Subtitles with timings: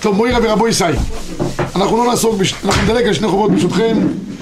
[0.00, 0.84] טוב, מוירה ורבו ישי.
[1.76, 2.54] אנחנו לא נעסוק, בש...
[2.64, 3.98] אנחנו נדלג על שני חובות ברשותכם,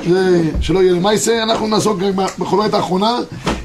[0.08, 0.42] זה...
[0.60, 1.98] שלא יהיה למעשה, אנחנו נעסוק
[2.38, 3.18] בחוברת האחרונה,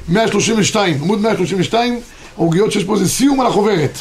[0.08, 2.00] 132, עמוד 132,
[2.36, 3.98] העוגיות שיש פה זה סיום על החוברת.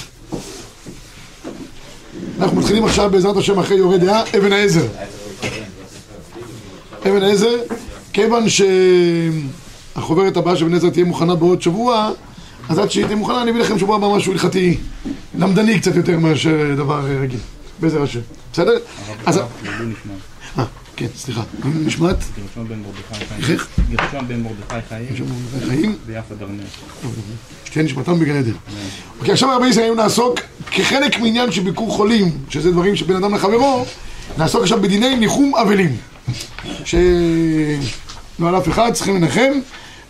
[2.39, 4.85] אנחנו מתחילים עכשיו בעזרת השם אחרי יורה דעה, אבן העזר.
[7.09, 7.55] אבן העזר,
[8.13, 8.43] כיוון
[9.95, 12.11] שהחוברת הבאה של אבן העזר תהיה מוכנה בעוד שבוע,
[12.69, 14.77] אז עד שהיא תהיה מוכנה אני אביא לכם שבוע הבא משהו הלכתי
[15.37, 17.39] למדני קצת יותר מאשר דבר רגיל,
[17.83, 18.19] בעזר השם,
[18.53, 18.77] בסדר?
[19.25, 19.37] אז...
[20.57, 20.65] אה,
[20.95, 21.41] כן, סליחה,
[21.85, 22.17] נשמעת?
[22.17, 23.53] גרשון בן מרדכי חיים.
[23.53, 23.67] איך?
[23.89, 24.87] גרשון בן מרדכי
[25.67, 26.63] חיים ויפה דרנר.
[27.65, 28.51] שתהיה נשמתם בגן עדן.
[29.19, 30.39] אוקיי, עכשיו הרבה ישראל נעסוק
[30.71, 33.85] כחלק מעניין של ביקור חולים, שזה דברים שבין אדם לחברו,
[34.37, 35.97] נעסוק עכשיו בדיני ניחום אבלים.
[36.85, 39.51] שלא על אף אחד, צריכים לנחם.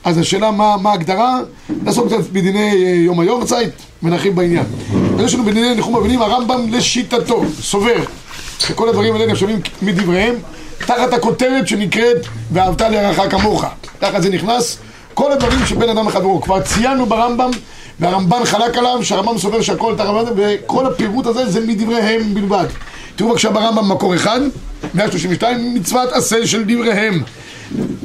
[0.03, 1.39] אז השאלה מה, מה ההגדרה,
[1.83, 4.65] נעסוק קצת בדיני אה, יום היורצייט ונרחיב בעניין.
[5.19, 8.03] יש לנו בדיני ניחום אבלים, הרמב"ם לשיטתו, סובר,
[8.59, 10.35] שכל הדברים האלה נחשבים מדבריהם,
[10.77, 12.17] תחת הכותרת שנקראת
[12.51, 13.65] ואהבת לרעך כמוך.
[13.99, 14.77] תחת זה נכנס
[15.13, 16.41] כל הדברים שבין אדם לחברו.
[16.41, 17.51] כבר ציינו ברמב"ם,
[17.99, 22.65] והרמב"ן חלק עליו, שהרמב"ם סובר שהכל תחת זה, וכל הפירוט הזה זה מדבריהם בלבד.
[23.15, 24.39] תראו בבקשה ברמב"ם מקור אחד,
[24.93, 27.23] 132, מצוות עשה של דבריהם.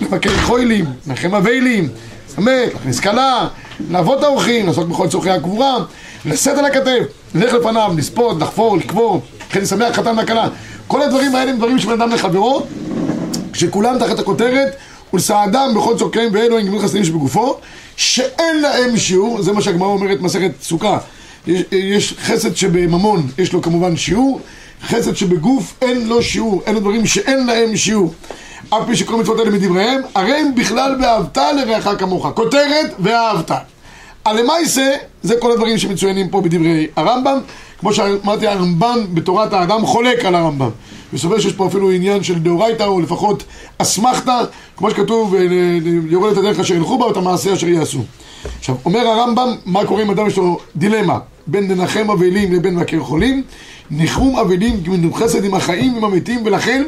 [0.01, 1.89] לבקר חוילים, נחם אבלים,
[2.29, 3.49] סמק, להכניס כלה,
[4.23, 5.77] האורחים, לעסוק בכל צורכי הקבורה,
[6.25, 10.49] לשאת על הכתף, ללך לפניו, לספוד, לחפור, לקבור, וכן לשמח חתן והכלה.
[10.87, 12.67] כל הדברים האלה הם דברים שבין אדם לחברו,
[13.55, 14.77] שכולם תחת הכותרת
[15.13, 17.57] ולסעדם בכל צורכיהם ואלו הם גמילות חסדים שבגופו,
[17.97, 20.99] שאין להם שיעור, זה מה שהגמרא אומרת מסכת סוכה.
[21.47, 24.41] יש, יש חסד שבממון, יש לו כמובן שיעור,
[24.89, 28.13] חסד שבגוף אין לו שיעור, אלו דברים שאין להם שיעור.
[28.71, 32.27] אף פי שכל המצוות האלה מדבריהם, הרי הם בכלל ואהבת לרעך כמוך.
[32.35, 33.51] כותרת ואהבת.
[34.25, 34.95] הלמייסה,
[35.29, 37.39] זה כל הדברים שמצוינים פה בדברי הרמב"ם.
[37.79, 40.71] כמו שאמרתי, הרמב"ן בתורת האדם חולק על הרמב"ם.
[41.13, 43.45] וסובר שיש פה אפילו עניין של דאורייתא, או לפחות
[43.79, 44.41] אסמכתא,
[44.77, 45.47] כמו שכתוב, אה,
[46.09, 48.03] יורד את הדרך אשר ילכו בה, או את המעשה אשר יעשו.
[48.59, 53.01] עכשיו, אומר הרמב"ם, מה קורה אם אדם יש לו דילמה בין לנחם אבלים לבין מבקר
[53.01, 53.43] חולים?
[53.91, 54.83] ניחום אבלים
[55.15, 56.83] חסד עם החיים ועם המתים, ולכן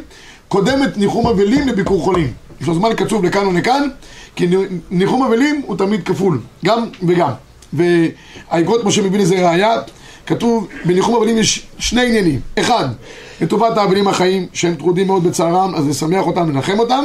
[0.49, 2.33] קודמת ניחום אבלים לביקור חולים.
[2.61, 3.89] יש לו זמן קצוב לכאן או לכאן,
[4.37, 4.47] כי
[4.91, 7.31] ניחום אבלים הוא תמיד כפול, גם וגם.
[7.73, 9.77] והאגרות משה מביא לזה ראייה,
[10.27, 12.41] כתוב בניחום אבלים יש שני עניינים.
[12.59, 12.89] אחד,
[13.41, 17.05] לטובת האבלים החיים, שהם טרודים מאוד בצערם, אז לשמח אותם, לנחם אותם.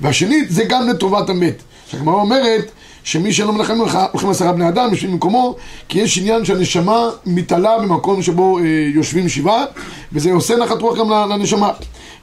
[0.00, 1.62] והשנית, זה גם לטובת המת.
[1.90, 2.70] שהגמרא אומרת
[3.04, 3.78] שמי שאינו מנחם
[4.12, 5.56] הולכים עשרה בני אדם, יושבים במקומו,
[5.88, 9.64] כי יש עניין שהנשמה מתעלה במקום שבו אה, יושבים שבעה,
[10.12, 11.70] וזה עושה נחת רוח גם לנשמה.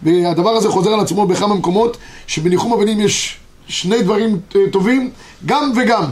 [0.04, 3.38] והדבר הזה חוזר על עצמו בכמה מקומות, שבניחום אבלים יש
[3.68, 5.09] שני דברים אה, טובים,
[5.46, 6.04] גם וגם.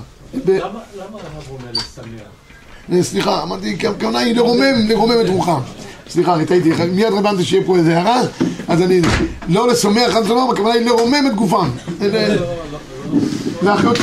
[0.47, 0.79] למה
[1.11, 2.27] הרב אומר לשמח?
[2.91, 5.59] אה, סליחה, אמרתי, הכוונה היא לרומם, לרומם את רוחם.
[6.09, 8.21] סליחה, טעיתי, מיד הבנתי שיהיה פה איזה הערה,
[8.67, 9.01] אז אני,
[9.47, 11.69] לא לשמח, חס ושלום, הכוונה היא לרומם את גופם.
[13.61, 13.97] להחיות,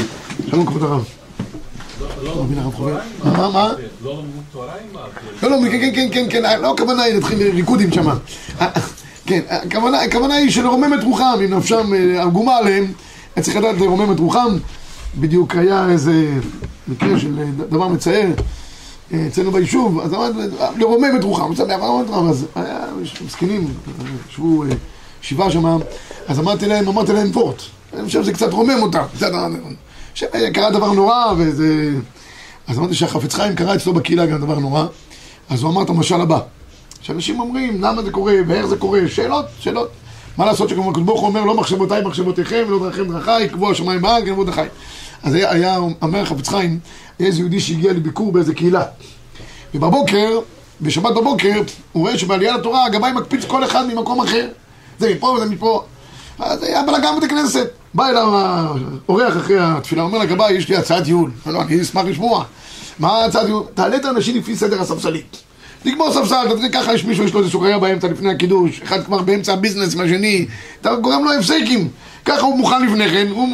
[0.50, 1.04] שלום כבוד הרב.
[2.22, 2.34] לא
[4.04, 4.31] לא.
[5.42, 8.15] לא, לא, כן, כן, כן, כן, כן, לא הכוונה היא להתחיל ריקודים שמה.
[9.26, 12.92] כן, הכוונה, היא שלרומם את רוחם, אם נפשם אה, עגומה עליהם,
[13.41, 14.56] צריך לדעת לרומם את רוחם.
[15.21, 16.34] בדיוק היה איזה
[16.89, 18.28] מקרה של אה, דבר מצער
[19.12, 20.39] אה, אצלנו ביישוב, אז אמרתי,
[20.77, 22.78] לרומם את רוחם, מצא בעבר אמרתי להם, אז היה
[23.27, 23.75] מסכנים,
[24.31, 24.69] ישבו אה,
[25.21, 25.78] שבעה שם,
[26.27, 27.62] אז אמרתי להם, אמרתי להם וורט,
[27.95, 29.31] אני חושב שזה קצת רומם אותם, קצת,
[30.15, 31.91] שקרה דבר נורא, וזה...
[32.67, 34.87] אז אמרתי שהחפץ חיים קרה אצלו בקהילה גם דבר נורא,
[35.51, 36.41] אז הוא אמר את המשל הבא,
[37.01, 39.91] שאנשים אומרים, למה זה קורה, ואיך זה קורה, שאלות, שאלות.
[40.39, 44.03] מה לעשות שכמו הקדוש ברוך הוא אומר, לא מחשבותיי מחשבותיכם, ולא דרכיכם דרכיי, קבוע השמיים
[44.03, 44.69] בארץ, גנבו דרכיי.
[45.22, 46.78] אז היה, היה, אומר חפץ חיים,
[47.19, 48.83] היה איזה יהודי שהגיע לביקור באיזה קהילה.
[49.75, 50.38] ובבוקר,
[50.81, 51.62] בשבת בבוקר,
[51.93, 54.49] הוא רואה שבעלייה לתורה הגבאי מקפיץ כל אחד ממקום אחר.
[54.99, 55.84] זה מפה וזה מפה.
[56.38, 57.71] אז היה בלאגן בבית הכנסת.
[57.94, 61.31] בא אליו האורח אחרי התפילה, אומר לגבאי, יש לי הצעת ייעול.
[61.47, 62.44] לו, אני אשמח לשמוע.
[62.99, 63.65] מה הצעת ייעול?
[63.75, 65.37] תעלה את האנשים לפי סדר הספסלית.
[65.84, 69.22] לגמור ספסל, יודע, ככה יש מישהו, יש לו איזה סוכריה באמצע לפני הקידוש, אחד כבר
[69.22, 70.47] באמצע הביזנס עם השני,
[70.80, 71.89] אתה גורם לו הפסקים.
[72.24, 73.48] ככה הוא מוכן לפני כן, הוא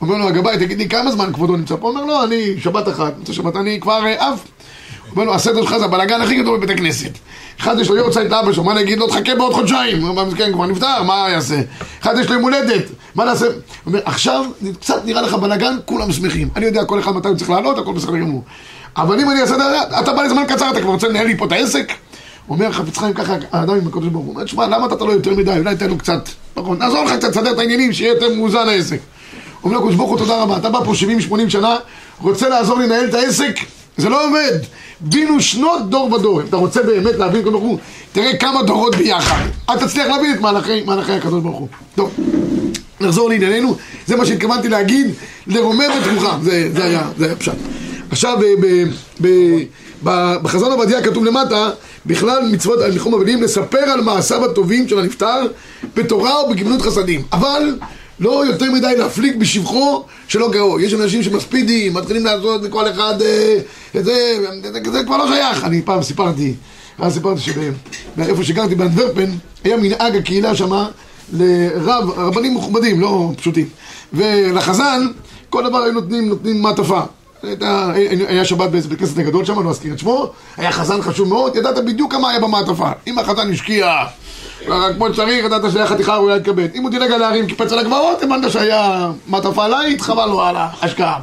[0.00, 1.88] אומר לו, הגבאי, תגיד לי, כמה זמן כבודו נמצא פה?
[1.88, 4.40] אומר, לא, אני שבת אחת, מצא שבת אני כבר אה, עף.
[5.02, 7.10] הוא אומר לו, הסדר שלך זה הבלאגן הכי גדול בבית הכנסת.
[7.60, 10.02] אחד יש לו יורצה את אבא שלו, מה נגיד לו, תחכה בעוד חודשיים.
[10.02, 11.60] הוא אומר, מסכן, כבר נפטר, מה יעשה?
[12.02, 12.84] אחד יש לו יום הולדת,
[13.14, 13.46] מה נעשה?
[13.46, 13.54] הוא
[13.86, 14.44] אומר, עכשיו
[14.80, 16.48] קצת נראה לך בלאגן, כולם שמחים.
[16.56, 18.42] אני יודע כל אחד מתי הוא צריך לעלות, הכל בסדר גמור.
[18.96, 21.36] אבל אם אני אעשה את זה, אתה בא לזמן קצר, אתה כבר רוצה לנהל לי
[21.36, 21.92] פה את העסק?
[22.48, 25.34] אומר חפץ חיים ככה, האדם עם הקדוש ברוך הוא אומר, תשמע, למה אתה לא יותר
[25.34, 28.68] מדי, אולי תן לו קצת, נכון, נעזור לך קצת לסדר את העניינים, שיהיה יותר מאוזן
[28.68, 28.98] העסק.
[29.64, 30.92] אומר לקדוש ברוך הוא, תודה רבה, אתה בא פה
[31.30, 31.76] 70-80 שנה,
[32.20, 33.58] רוצה לעזור לי לנהל את העסק,
[33.96, 34.58] זה לא עובד.
[35.00, 36.40] בינו שנות דור ודור.
[36.40, 37.78] אם אתה רוצה באמת להבין כל ברוך הוא,
[38.12, 39.42] תראה כמה דורות ביחד.
[39.70, 41.68] אל תצליח להבין את מהלכי, מהלכי הקדוש ברוך הוא.
[41.94, 42.14] טוב,
[43.00, 43.76] נחזור לענייננו.
[44.06, 45.06] זה מה שהתכוונתי להגיד,
[45.46, 46.38] לרומם את רוחם.
[46.42, 47.52] זה, זה היה, זה היה פשט.
[48.10, 48.84] עכשיו, ב, ב,
[49.20, 49.28] ב,
[50.04, 51.70] ב, בחזון עובדיה כתוב למטה,
[52.06, 55.46] בכלל מצוות על ניחום אבלים, לספר על מעשיו הטובים של הנפטר
[55.94, 57.22] בתורה ובגמילות חסדים.
[57.32, 57.78] אבל
[58.20, 60.80] לא יותר מדי להפליג בשבחו שלא גאו.
[60.80, 63.58] יש אנשים שמספידים, מתחילים לעשות לכל אחד אה,
[63.96, 64.36] את זה,
[64.92, 65.64] זה, כבר לא שייך.
[65.64, 66.54] אני פעם סיפרתי,
[66.98, 69.30] אז סיפרתי שבאיפה שגרתי באנטוורפן,
[69.64, 70.88] היה מנהג הקהילה שמה
[71.32, 73.68] לרב, רבנים מכובדים, לא פשוטים.
[74.12, 75.06] ולחזן,
[75.50, 77.00] כל דבר היו נותנים, נותנים מעטפה.
[78.28, 81.56] היה שבת באיזה בית כנסת גדול שם, לא אזכיר את שמו, היה חזן חשוב מאוד,
[81.56, 82.90] ידעת בדיוק כמה היה במעטפה.
[83.06, 84.04] אם החזן השקיע
[84.96, 86.68] כמו שצריך, ידעת שהיה חתיכה ראויה להתכבד.
[86.74, 90.56] אם הוא דילג על ההרים, קיפץ על הגבעות, הבנת שהיה מעטפה light, חבל לו על
[90.58, 91.18] ההשקעה.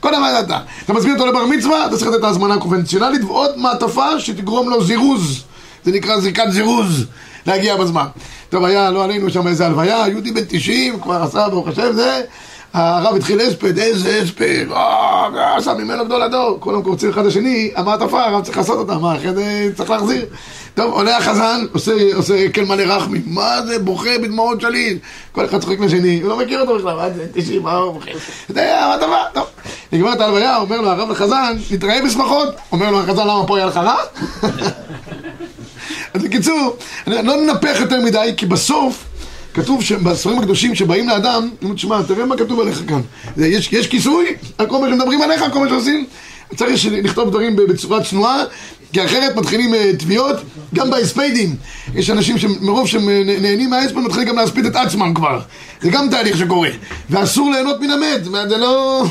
[0.00, 0.62] כל דבר ידעת.
[0.84, 4.84] אתה מזמין אותו לבר מצווה, אתה צריך לתת את ההזמנה הקונבנציונלית, ועוד מעטפה שתגרום לו
[4.84, 5.42] זירוז.
[5.84, 7.04] זה נקרא זריקת זירוז,
[7.46, 8.06] להגיע בזמן.
[8.48, 12.22] טוב, היה, לא עלינו שם איזה הלוויה, יהודי בן 90, כבר עשה, ברוך השם, זה...
[12.74, 16.56] הרב התחיל הספד, איזה הספד, אה, עשה ממנו גדול הדור.
[16.60, 20.26] כולם קורצים אחד לשני, המעטפה, הרב צריך לעשות אותה, מה, אחרי זה צריך להחזיר.
[20.74, 21.64] טוב, עולה החזן,
[22.14, 24.98] עושה, קל מלא רחמי, מה זה, בוכה בדמעות שליל.
[25.32, 28.10] כל אחד צוחק לשני, הוא לא מכיר אותו בכלל, מה זה, תשעים, מה הוא בוכה.
[28.48, 29.46] זה המעטפה, טוב.
[29.92, 32.48] נגמר את ההלוויה, אומר לו הרב לחזן, נתראה בשמחות.
[32.72, 33.96] אומר לו החזן, למה פה היה לך רע?
[36.14, 39.04] אז בקיצור, לא ננפח יותר מדי, כי בסוף...
[39.54, 43.00] כתוב שבספרים הקדושים שבאים לאדם, תשמע, תראה מה כתוב עליך כאן.
[43.36, 46.06] יש, יש כיסוי על כל מה שמדברים עליך, על כל מה שעושים.
[46.56, 48.44] צריך לכתוב דברים בצורה צנועה,
[48.92, 50.36] כי אחרת מתחילים uh, תביעות,
[50.74, 51.56] גם בהספדים.
[51.94, 53.08] יש אנשים שמרוב שהם
[53.42, 55.40] נהנים מההספד, מתחילים גם להספיד את עצמם כבר.
[55.82, 56.68] זה גם תהליך שקורה.
[57.10, 59.04] ואסור ליהנות מן המת, זה לא...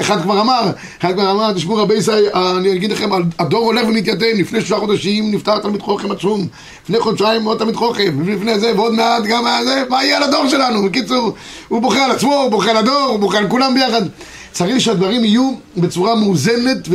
[0.00, 0.70] אחד כבר אמר,
[1.00, 5.30] אחד כבר אמר, תשמעו רבי ישראל, אני אגיד לכם, הדור הולך ומתייתם, לפני שלושה חודשים
[5.34, 6.46] נפטר תלמיד חוכם עצום,
[6.84, 10.48] לפני חודשיים עוד תלמיד חוכם, ולפני זה ועוד מעט גם זה, מה יהיה על הדור
[10.48, 10.82] שלנו?
[10.82, 11.34] בקיצור,
[11.68, 14.02] הוא בוכה על עצמו, הוא בוכה על הדור, הוא בוכה על כולם ביחד.
[14.52, 16.88] צריך שהדברים יהיו בצורה מאוזנת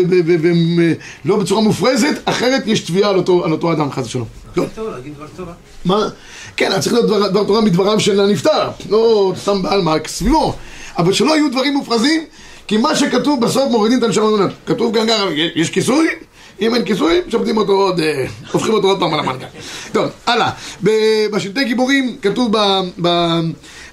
[1.26, 4.28] ולא בצורה מופרזת, אחרת יש תביעה על אותו, על אותו אדם, חס ושלום.
[5.86, 6.10] מה?
[6.58, 10.56] כן, צריך להיות דבר, דבר תורה מדבריו של הנפטר, לא סתם בעלמא, סביבו.
[10.98, 12.24] אבל שלא יהיו דברים מופרזים,
[12.68, 14.50] כי מה שכתוב בסוף מורידים את הנשמה ממנו.
[14.66, 15.24] כתוב כאן ככה,
[15.56, 16.08] יש כיסוי?
[16.62, 19.46] אם אין כיסוי, שופטים אותו עוד, אה, הופכים אותו עוד פעם על המנכ"ל.
[19.92, 20.50] טוב, הלאה.
[21.32, 22.58] בשלטי גיבורים כתוב
[23.02, 23.08] ב...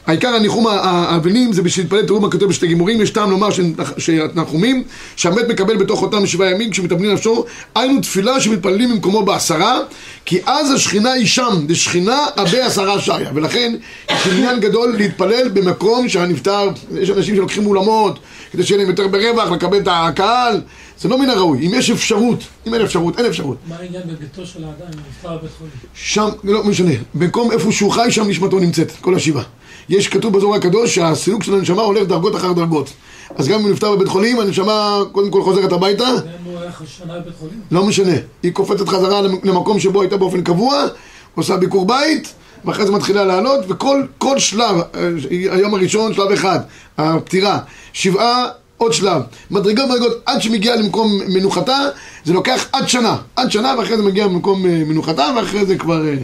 [0.06, 3.48] העיקר הניחום האבלים זה בשביל להתפלל תראו מה כתוב בשתי גימורים יש טעם לומר
[3.98, 4.84] שהתנחומים
[5.16, 7.44] שהמת מקבל בתוך אותם שבעה ימים כשמתאבלים נפשו
[7.74, 9.78] היינו תפילה שמתפללים במקומו בעשרה
[10.24, 13.74] כי אז השכינה היא שם דשכינה אבי עשרה שיה ולכן
[14.10, 18.18] יש עניין גדול להתפלל במקום שהנפטר יש אנשים שלוקחים אולמות
[18.52, 20.60] כדי שיהיה להם יותר ברווח לקבל את הקהל
[21.00, 23.56] זה לא מן הראוי, אם יש אפשרות, אם אין אפשרות, אין אפשרות.
[23.68, 25.72] מה העניין בביתו של האדם, אם נפטר בבית חולים?
[25.94, 29.42] שם, לא משנה, במקום איפה שהוא חי, שם נשמתו נמצאת, כל השבעה.
[29.90, 32.90] יש כתוב בזוהר הקדוש שהסילוק של הנשמה הולך דרגות אחר דרגות.
[33.36, 36.08] אז גם אם הוא נפטר בבית חולים, הנשמה קודם כל חוזרת הביתה.
[37.70, 38.12] לא משנה.
[38.42, 40.84] היא קופצת חזרה למקום שבו הייתה באופן קבוע,
[41.34, 42.34] עושה ביקור בית,
[42.64, 46.60] ואחרי זה מתחילה לעלות, וכל שלב, אה, היום הראשון, שלב אחד,
[46.98, 47.58] הפטירה,
[47.92, 51.78] שבעה עוד שלב, מדרגות מדרגות עד שמגיעה למקום מנוחתה,
[52.24, 56.08] זה לוקח עד שנה, עד שנה ואחרי זה מגיע למקום אה, מנוחתה ואחרי זה כבר
[56.08, 56.14] אה,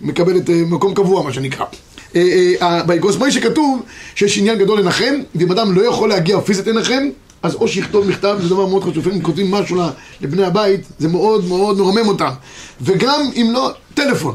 [0.00, 1.66] מקבלת מקום קבוע מה שנקרא.
[2.86, 3.82] באגרוס מוישה כתוב
[4.14, 7.08] שיש עניין גדול לנחם, ואם אדם לא יכול להגיע פיזית לנחם,
[7.42, 9.76] אז או שיכתוב מכתב, זה דבר מאוד חשוב, אם כותבים משהו
[10.20, 12.30] לבני הבית, זה מאוד מאוד מרומם אותם.
[12.80, 14.34] וגם אם לא, טלפון.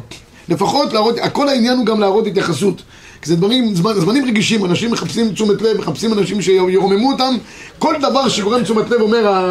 [0.49, 2.81] לפחות להראות, הכל העניין הוא גם להראות התייחסות.
[3.21, 7.35] כי זה דברים, זמנ, זמנים רגישים, אנשים מחפשים תשומת לב, מחפשים אנשים שירוממו אותם,
[7.79, 9.47] כל דבר שגורם תשומת לב אומר,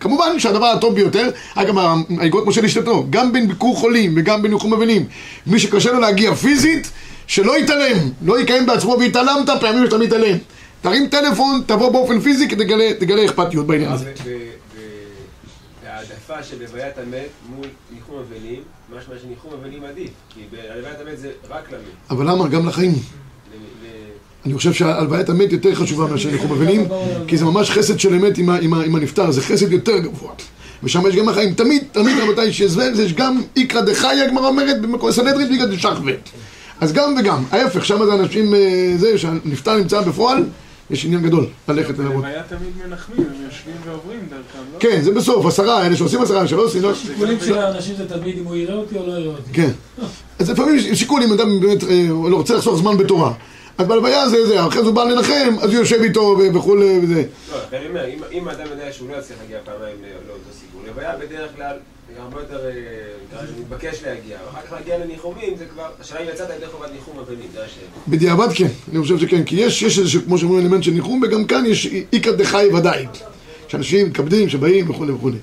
[0.00, 1.74] כמובן שהדבר הטוב ביותר, אגב,
[2.20, 5.04] האגרות משה לשתתו, גם בין ביקור חולים וגם בין ניחום אבלים,
[5.46, 6.90] מי שקשה לו להגיע פיזית,
[7.28, 10.36] שלא יתעלם, לא יקיים בעצמו והתעלמת פעמים שאתה מתעלם.
[10.80, 12.48] תרים טלפון, תבוא באופן פיזי,
[12.98, 14.12] תגלה אכפתיות בעניין הזה.
[15.84, 18.60] והעדפה של הלוויית המת מול ניחום אבלים,
[18.96, 21.80] משמע שניחום אבלים עדיף, כי בהלוויית המת זה רק למת.
[22.10, 22.48] אבל למה?
[22.48, 22.94] גם לחיים.
[24.46, 26.88] אני חושב שהלוויית המת יותר חשובה מאשר ניחום אבלים,
[27.26, 30.32] כי זה ממש חסד של אמת עם הנפטר, זה חסד יותר גבוה.
[30.82, 31.54] ושם יש גם החיים.
[31.54, 34.76] תמיד, תמיד רבותיי, שיש גם איקרא דחי, הגמרא אומרת,
[35.10, 36.12] סנהדרין ואיקרא דשחווה.
[36.80, 40.44] אז גם וגם, ההפך, שם זה אנשים, אה, זה, שהנפטר נמצא בפועל,
[40.90, 42.24] יש עניין גדול ללכת לראות.
[42.24, 44.42] היה תמיד מנחמים, הם יושבים ועוברים דרכם,
[44.74, 44.78] לא?
[44.80, 46.94] כן, זה בסוף, עשרה, אלה שעושים עשרה, שלא עושים, לא...
[46.94, 49.52] שיקולים של האנשים זה תמיד אם הוא יראה אותי או לא יראה אותי.
[49.52, 49.70] כן.
[50.38, 53.32] אז לפעמים שיקולים, אדם באמת אה, לא רוצה לחסוך זמן בתורה.
[53.78, 57.24] אז בהלוויה זה זה, אחרי זה הוא בא לנחם, אז הוא יושב איתו וכולי וזה.
[57.52, 60.80] לא, אני אומר, אם- אם האדם יודע שהוא לא יצליח להגיע פעמיים לא- לאותו סיפור,
[60.88, 61.76] לוויה בדרך כלל
[62.18, 62.58] הרבה יותר
[63.60, 67.48] מתבקש להגיע, ואחר כך להגיע לניחומים זה כבר, השאלה אם יצאת ידי חובת ניחום אבלים,
[67.54, 67.86] זה השאלה.
[68.08, 71.44] בדיעבד כן, אני חושב שכן, כי יש, יש איזה, כמו שאומרים, אלמנט של ניחום, וגם
[71.44, 73.06] כאן יש איכא דחי ודאי.
[73.68, 75.36] שאנשים מכבדים, שבאים וכולי וכולי.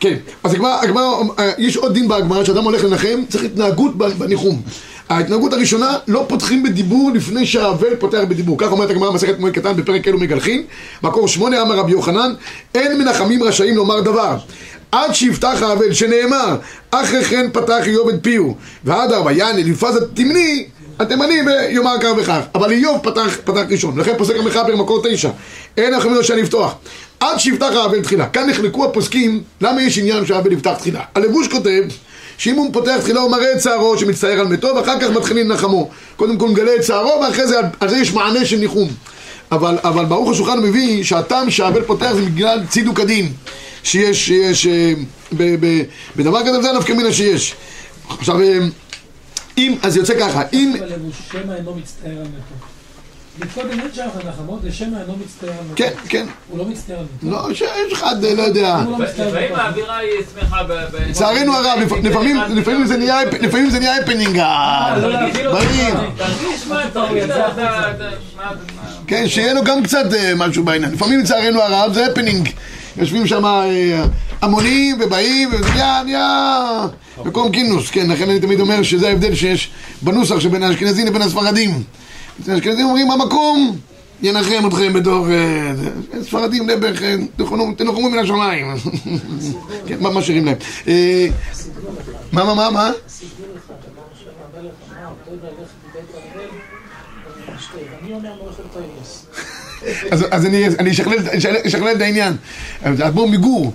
[0.00, 4.62] כן, אז הגמרא, אה, יש עוד דין בהגמרא, שאדם הולך לנחם, צריך התנהגות בניחום.
[5.08, 8.58] ההתנהגות הראשונה, לא פותחים בדיבור לפני שהאבל פותח בדיבור.
[8.58, 10.64] כך אומרת הגמרא מסכת מועד קטן בפרק אלו מגלחין,
[11.02, 12.32] מקור שמונה, אמר רבי יוחנן,
[12.74, 14.36] אין מנחמים רשאים לומר דבר.
[14.92, 16.56] עד שיפתח האבל, שנאמר,
[16.90, 20.66] אחרי כן פתח איוב את פיהו, ועד ארבע יעני לפז התמני,
[20.98, 22.40] התימני ויאמר כך וכך.
[22.54, 25.30] אבל איוב פתח, פתח ראשון, לכן פוסק המחבר מקור תשע.
[25.76, 26.74] אין מנחמים רשאים לפתוח.
[27.20, 28.28] עד שיפתח האבל תחילה.
[28.28, 31.00] כאן נחלקו הפוסקים, למה יש עניין שהאבל יפתח תחילה.
[31.14, 31.82] הלבוש כותב
[32.38, 35.90] שאם הוא פותח תחילה הוא מראה את צערו שמצטער על מתו ואחר כך מתחילים לנחמו.
[36.16, 38.88] קודם כל מגלה את צערו ואחרי זה על זה יש מענה של ניחום.
[39.52, 43.32] אבל, אבל ברוך השולחן מביא שהטעם שהאבל פותח זה בגלל צידוק הדין
[43.88, 44.92] שיש, שיש אה,
[45.32, 45.82] ב, ב,
[46.16, 47.54] בדבר כזה זה הנפקא מינה שיש.
[48.08, 48.58] עכשיו אה,
[49.58, 50.74] אם, אז יוצא ככה, אם,
[51.32, 52.54] שמא אינו מצטער על מתו.
[53.46, 55.76] מקודם אין שייך לנחמות, זה שמא אינו מצטער על מתו.
[55.76, 57.30] כן, כן, הוא לא מצטער על מתו.
[57.48, 59.54] לא, שיש אחד, אה, לא יודע, לא לפעמים.
[59.54, 60.72] האווירה היא שמחה ב...
[61.08, 62.04] לצערנו הרב, לפ-
[62.50, 65.60] לפעמים, זה נהיה, הפנינג, ה- לא.
[66.16, 67.04] תרגיש מה אתה
[69.06, 70.92] כן, שיהיה לו גם קצת אה, משהו בעניין.
[70.92, 72.48] לפעמים לצערנו הרב זה הפנינג.
[72.98, 74.04] יושבים שם אה,
[74.42, 76.86] המונים ובאים, וזה נהיה, נהיה
[77.24, 77.90] מקום כינוס.
[77.90, 79.70] כן, לכן אני תמיד אומר שזה ההבדל שיש
[80.02, 81.82] בנוסח שבין האשכנזים לבין הספרדים.
[82.48, 83.76] האשכנזים אומרים, המקום
[84.22, 85.26] ינחם אתכם בתור...
[85.30, 85.90] אה, זה."
[86.24, 86.66] ספרדים
[87.36, 88.66] תנחמו- תנחמו מן השמיים.
[89.86, 90.56] כן, מה משאירים להם.
[90.88, 91.26] אה,
[92.32, 92.90] מה, מה, מה, מה?
[97.74, 99.26] ולשתה." ואני אומר, לא יכול לטייס.
[100.10, 100.92] אז, אני,
[101.66, 102.36] אשכלל, את העניין.
[102.82, 103.72] האדמו"ר מגור,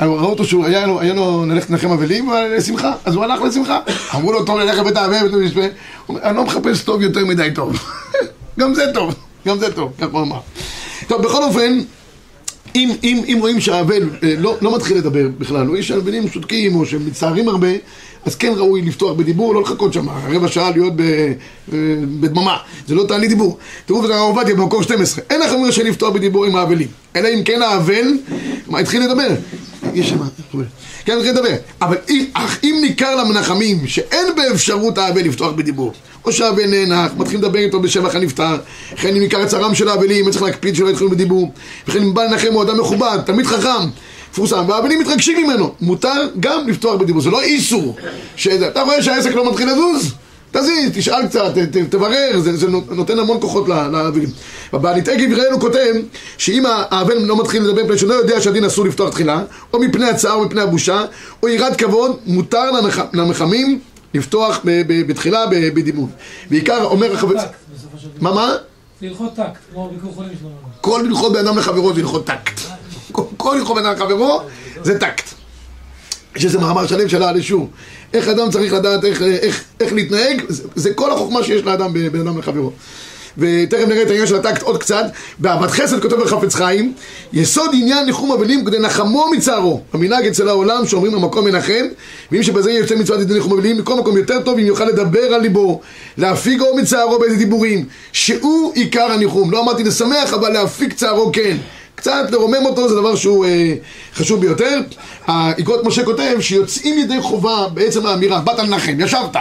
[0.00, 3.42] ראו אותו שהוא, היה לו, היה לו ללכת לנחם אבלים, אבל לשמחה, אז הוא הלך
[3.42, 3.80] לשמחה.
[4.14, 5.42] אמרו לו, טוב ללכת לבית האבל, הוא
[6.08, 7.76] אומר, אני לא מחפש טוב יותר מדי טוב.
[8.60, 9.14] גם זה טוב,
[9.46, 10.40] גם זה טוב, כך הוא אמר.
[11.06, 11.78] טוב, בכל אופן,
[12.76, 16.74] אם, אם, אם רואים שהאבל אה, לא, לא מתחיל לדבר בכלל, או יש אבלים שותקים
[16.74, 17.68] או שמצטערים הרבה,
[18.24, 20.06] אז כן ראוי לפתוח בדיבור, לא לחכות שם.
[20.08, 21.78] רבע שעה להיות ב, אה,
[22.20, 22.56] בדממה,
[22.86, 23.58] זה לא תענית דיבור.
[23.86, 27.42] תראו את הרב עובדיה במקור 12, אין לכם רשאי לפתוח בדיבור עם האבלים, אלא אם
[27.44, 28.06] כן האבל,
[28.72, 29.28] התחיל לדבר,
[29.96, 30.18] יש שם,
[31.04, 31.96] כן, התחיל לדבר, אבל
[32.62, 35.92] אם, ניכר למנחמים שאין באפשרות האבל לפתוח בדיבור,
[36.24, 38.56] או שהאבל נאנח, מתחילים לדבר איתו בשבח הנפטר,
[38.92, 41.52] וכן אם ניכר צערם של האבלים, צריך להקפיד שלא יתחילו בדיבור,
[41.88, 43.88] וכן אם בא לנחם הוא אדם מכובד, תלמיד חכם,
[44.32, 47.96] מפורסם, והאבלים מתרגשים ממנו, מותר גם לפתוח בדיבור, זה לא איסור,
[48.66, 50.14] אתה רואה שהעסק לא מתחיל לזוז?
[50.58, 54.28] תזיז, תשאל קצת, ת- ת- תברר, זה, זה נותן המון כוחות ל- לאבלים.
[54.72, 55.94] ובעליתי גבריאל כותב
[56.38, 60.08] שאם האבל לא מתחיל לדבר מפני שהוא לא יודע שהדין אסור לפתוח תחילה, או מפני
[60.08, 61.02] הצער או מפני הבושה,
[61.42, 62.70] או יראת כבוד, מותר
[63.12, 63.80] לנחמים
[64.14, 66.08] לפתוח ב- ב- בתחילה ב- בדיבור.
[66.50, 67.40] בעיקר אומר דבר.
[68.20, 68.52] מה מה?
[69.00, 70.50] זה הלכות טקט, כמו ביקור חולים שלנו.
[70.80, 72.60] כל הלכות בן אדם לחברו זה הלכות טקט.
[73.12, 74.40] כל- הלכות בן אדם לחברו
[74.82, 75.24] זה טקט.
[76.36, 77.68] יש איזה מאמר שלם של העל אישור.
[78.14, 82.20] איך אדם צריך לדעת איך, איך, איך להתנהג, זה, זה כל החוכמה שיש לאדם בין
[82.20, 82.72] אדם לחברו.
[83.38, 85.04] ותכף נראה את העניין של הטקט עוד קצת.
[85.38, 86.92] באהבת חסד כותב בחפץ חיים,
[87.32, 89.80] יסוד עניין ניחום אבלים כדי נחמו מצערו.
[89.92, 91.84] המנהג אצל העולם שאומרים המקום מנחם,
[92.32, 95.40] ואם שבזה יוצא מצוות ידי ניחום אבלים, מכל מקום יותר טוב אם יוכל לדבר על
[95.40, 95.80] ליבו,
[96.18, 99.50] להפיגו מצערו באיזה דיבורים, שהוא עיקר הניחום.
[99.50, 101.56] לא אמרתי לשמח, אבל להפיג צערו כן.
[101.96, 103.74] קצת לרומם אותו זה דבר שהוא אה,
[104.14, 104.80] חשוב ביותר.
[105.26, 109.36] האגרות משה כותב שיוצאים ידי חובה בעצם האמירה, באת לנחם, ישבת.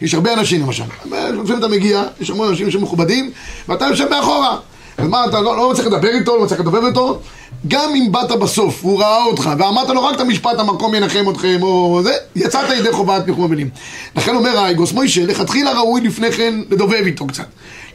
[0.00, 0.84] יש הרבה אנשים למשל.
[1.06, 3.30] לפעמים אתה מגיע, יש המון אנשים שמכובדים,
[3.68, 4.56] ואתה יושב מאחורה.
[4.98, 7.20] אז מה, אתה לא, לא צריך לדבר איתו, לא צריך לדבר איתו?
[7.68, 11.58] גם אם באת בסוף, והוא ראה אותך, ואמרת לו רק את המשפט, המקום ינחם אתכם,
[11.62, 13.70] או זה, יצאת ידי חובת ניחום אבלים.
[14.16, 17.44] לכן אומר האגוס מוישה, לכתחילה ראוי לפני כן לדובב איתו קצת.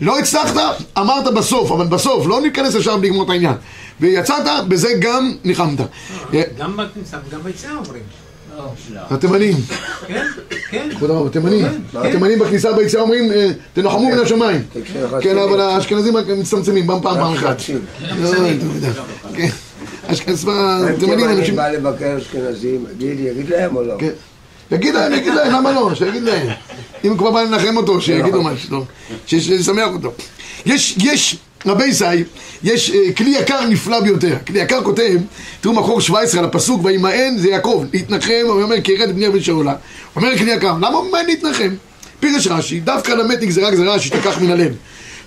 [0.02, 0.62] לא הצלחת,
[0.98, 3.54] אמרת בסוף, אבל בסוף, לא ניכנס ישר לגמור את העניין.
[4.02, 4.36] ויצאת,
[4.68, 5.80] בזה גם ניחמת.
[6.58, 8.04] גם בכניסה וגם ביציאה אומרים.
[8.96, 9.56] התימנים,
[10.08, 10.26] כן,
[10.70, 10.90] כן.
[10.98, 14.62] כבוד הרב, התימנים, התימנים בכניסה ביציאה אומרים, אה, תנוחמו מן השמיים.
[15.22, 17.58] כן, אבל האשכנזים רק מצטמצמים, פעם פעם אחת.
[18.22, 18.32] לא.
[19.36, 19.50] כן.
[20.08, 20.50] אשכנזים,
[20.96, 21.56] התימנים אנשים...
[21.56, 23.96] בא לבקר אשכנזים, יגיד להם או לא?
[24.00, 24.10] כן.
[24.72, 25.96] יגיד להם, יגיד להם, למה לא?
[25.96, 26.48] שיגיד להם.
[27.04, 28.84] אם הוא כבר בא לנחם אותו, שיגידו משהו, לא.
[29.28, 30.12] ש- שישמח אותו.
[30.66, 32.06] יש, יש, רבי ישי,
[32.64, 34.36] יש אה, כלי יקר נפלא ביותר.
[34.48, 35.18] כלי יקר כותב,
[35.62, 39.42] תראו מקור 17 על הפסוק, וימאן זה יעקב, להתנחם, הוא אומר, כי ירד בני אבן
[39.42, 39.76] שאולה.
[40.16, 41.70] אומר כלי יקר, למה הוא ממאן להתנחם?
[42.20, 44.74] פירש רש"י, דווקא למת נגזרה גזרה שתיקח מן הלב.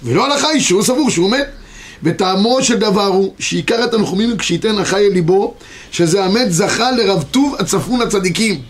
[0.03, 1.47] ולא הלכה היא שהוא סבור שהוא מת.
[2.03, 5.55] וטעמו של דבר הוא שעיקר התנחומים כשייתן החי אל ליבו
[5.93, 8.61] שזה המת זכה לרב טוב הצפון לצדיקים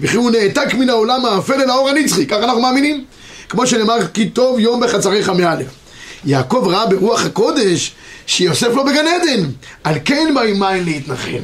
[0.00, 3.04] וכי הוא נעתק מן העולם האפל אל האור הנצחי ככה אנחנו מאמינים
[3.48, 5.66] כמו שנאמר כי טוב יום בחצריך מאלף
[6.28, 7.92] יעקב ראה ברוח הקודש
[8.26, 9.48] שיוסף לו בגן עדן.
[9.84, 11.42] על כן באים מים להתנחם.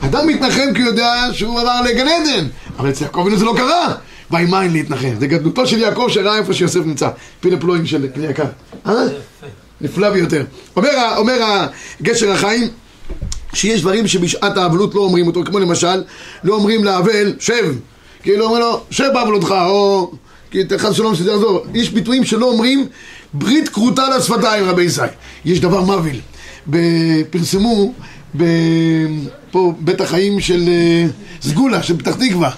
[0.00, 2.46] אדם מתנחם כי הוא יודע שהוא עבר לגן עדן
[2.78, 3.94] אבל אצל יעקב זה לא קרה.
[4.30, 5.14] באים מים להתנחם.
[5.20, 7.08] זה גדלותו של יעקב שראה איפה שיוסף נמצא.
[7.40, 8.44] פילה פלואים של כלי יקר.
[8.86, 8.92] אה?
[9.80, 10.44] נפלא ביותר.
[10.76, 11.64] אומר, אומר
[12.00, 12.68] הגשר החיים
[13.54, 16.02] שיש דברים שבשעת האבלות לא אומרים אותו, כמו למשל,
[16.44, 17.74] לא אומרים לאבל, שב,
[18.22, 20.12] כאילו אומרים לו, שב באבלותך, או
[20.50, 21.66] כי חס ושלום שזה יחזור.
[21.74, 22.86] יש ביטויים שלא אומרים
[23.34, 25.08] ברית כרותה לשפתיים, רבי ישראל.
[25.44, 26.20] יש דבר מוביל.
[26.70, 27.92] ב- פרסמו
[28.36, 28.44] ב...
[29.50, 31.06] פה בית החיים של אה,
[31.42, 32.50] סגולה, של פתח תקווה.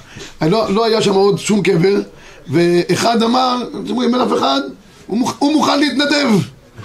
[0.43, 2.00] לא, לא היה שם עוד שום קבר,
[2.49, 4.61] ואחד אמר, אתם אומרים, אין אף אחד,
[5.07, 5.37] הוא, מוכ...
[5.38, 6.28] הוא מוכן להתנדב.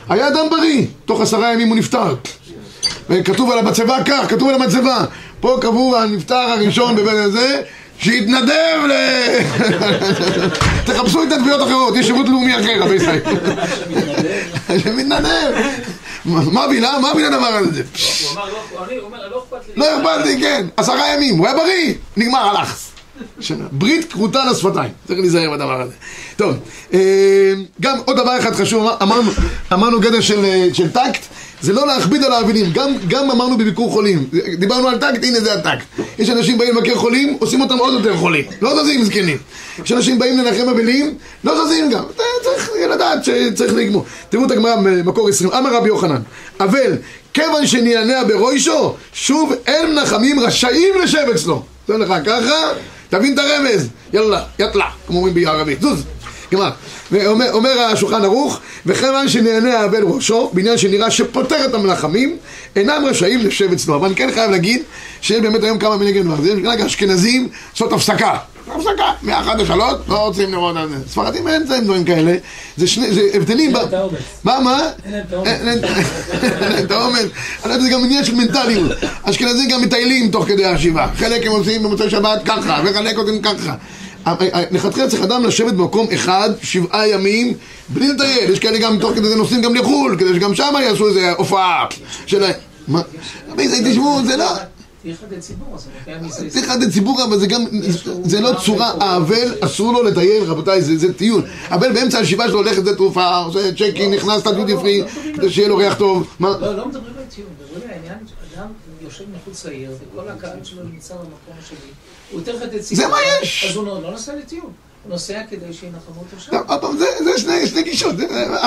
[0.10, 2.16] היה אדם בריא, תוך עשרה ימים הוא נפטר.
[3.10, 5.06] וכתוב על המצבה כך, כתוב על המצבה.
[5.40, 7.62] פה קבעו הנפטר הראשון בבית הזה,
[8.00, 8.92] שיתנדב ל...
[10.86, 13.20] תחפשו התנדבויות אחרות, יש שירות לאומי אחר, רבי ישראל.
[14.84, 15.52] שמתנדב.
[16.26, 17.00] מה בינה?
[17.02, 17.84] מה בינה הדבר הזה?
[17.84, 18.52] הוא אמר, לא,
[19.32, 19.74] לא אכפת לי.
[19.82, 20.66] לא אכפת לי, כן.
[20.78, 22.76] עשרה ימים, הוא היה בריא, נגמר, הלך.
[23.40, 23.66] שנה.
[23.72, 25.94] ברית כרותה לשפתיים, צריך להיזהר בדבר הזה.
[26.38, 26.56] טוב,
[26.94, 27.00] אה,
[27.82, 29.32] גם עוד דבר אחד חשוב, אמר- אמרנו,
[29.74, 31.22] אמרנו גדר של, אה, של טקט,
[31.62, 35.54] זה לא להכביד על האבלים, גם, גם אמרנו בביקור חולים, דיברנו על טקט, הנה זה
[35.54, 35.86] הטקט.
[36.20, 39.38] יש אנשים באים לבקר חולים, עושים אותם עוד יותר חולים, לא זזים זקנים.
[39.86, 42.04] יש אנשים באים לנחם אבלים, לא זזים גם,
[42.44, 44.06] צריך לדעת שצריך לגמור.
[44.30, 46.22] תראו את הגמרא במקור 20, אמר רבי יוחנן,
[46.60, 46.98] אבל
[47.34, 51.64] כיוון שנענע ברוישו, שוב אין מנחמים רשאים לשב אצלו.
[51.88, 52.72] זה לך ככה,
[53.10, 56.04] תבין את הרמז, יאללה, יאללה, כמו אומרים בערבית, זוז.
[56.54, 56.70] גמר.
[57.12, 62.38] ואומר אומר השולחן ערוך, וכיוון שנהנה האבל ראשו, בעניין שנראה שפוטר את המלחמים,
[62.76, 63.96] אינם רשאים לשבת אצלו.
[63.96, 64.82] אבל אני כן חייב להגיד,
[65.22, 66.42] שיש באמת היום כמה דבר.
[66.42, 68.38] זה רק האשכנזים לעשות הפסקה.
[68.76, 70.96] הפסקה, מאחת לשלוש, לא רוצים לראות על זה.
[71.10, 72.36] ספרדים אין להם דברים כאלה.
[72.78, 73.74] זה שני, זה הבדלים.
[74.44, 74.80] מה, מה?
[75.06, 75.48] אין להם את האומץ.
[75.48, 75.80] אין להם
[76.62, 77.26] אין להם את האומץ.
[77.66, 78.92] אני יודע, זה גם עניין של מנטליות.
[79.24, 81.10] אשכנזים גם מטיילים תוך כדי השבעה.
[81.16, 83.74] חלק הם עושים במוצאי שבת ככה, וחלק עושים ככה.
[84.72, 87.54] לכתחילה צריך אדם לשבת במקום אחד, שבעה ימים,
[87.90, 88.52] בלי לטייל.
[88.52, 91.86] יש כאלה גם תוך כדי זה נוסעים גם לחו"ל, כדי שגם שם יעשו איזה הופעה
[92.26, 92.54] שלהם.
[92.88, 93.02] מה?
[93.58, 94.46] תשמעו, זה לא...
[96.48, 97.66] צריך עד ציבור, אבל זה גם,
[98.24, 101.42] זה לא צורה, האבל אסור לו לטייל, רבותיי, זה, טיול.
[101.72, 105.04] אבל באמצע הישיבה שלו הולך לשדה תעופה, עושה צ'קין, נכנס לדיוטי פרי,
[105.36, 106.28] כדי שיהיה לו ריח טוב.
[106.40, 107.89] לא, לא מדברים על טיול, מדברים על
[109.10, 111.78] יושב מחוץ לעיר, וכל הקהל שלו נמצא במקום השני.
[112.32, 113.04] הוא יותר ציבור.
[113.04, 113.66] זה מה יש.
[113.70, 114.64] אז הוא לא לא נוסע לטיול.
[115.04, 116.52] הוא נוסע כדי שינחמו אותו שם.
[116.52, 118.16] טוב, עוד פעם, זה, שני, גישות,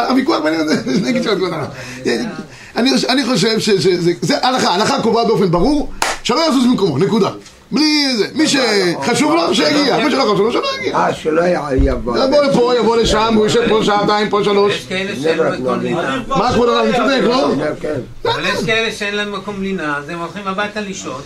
[0.08, 1.38] הוויכוח בינינו זה שני גישות.
[1.38, 1.70] כבוד הרב.
[2.76, 7.30] אני, חושב שזה, זה הלכה, הלכה קובעה באופן ברור, שלא יזוז ממקומו, נקודה.
[7.72, 10.96] בלי זה, מי שחשוב לו, שיגיע, מי שלא חשוב לו, שלא יגיע.
[10.96, 11.42] אה, שלא
[11.82, 12.18] יבוא.
[12.18, 14.74] יבוא לפה, יבוא לשם, הוא יושב פה שעתיים, פה שלוש.
[14.74, 16.22] יש כאלה שאין להם מקום לינה.
[16.26, 17.48] מה כבוד הרב, אני צודק, לא?
[17.80, 18.00] כן.
[18.24, 21.20] אבל יש כאלה שאין להם מקום לינה, אז הם הולכים הביתה לישון.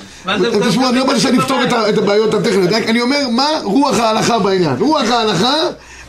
[0.68, 4.76] תשמעו, אני לא מקבלים לפתור את הבעיות הטכניות, אני אומר מה רוח ההלכה בעניין.
[4.78, 5.54] רוח ההלכה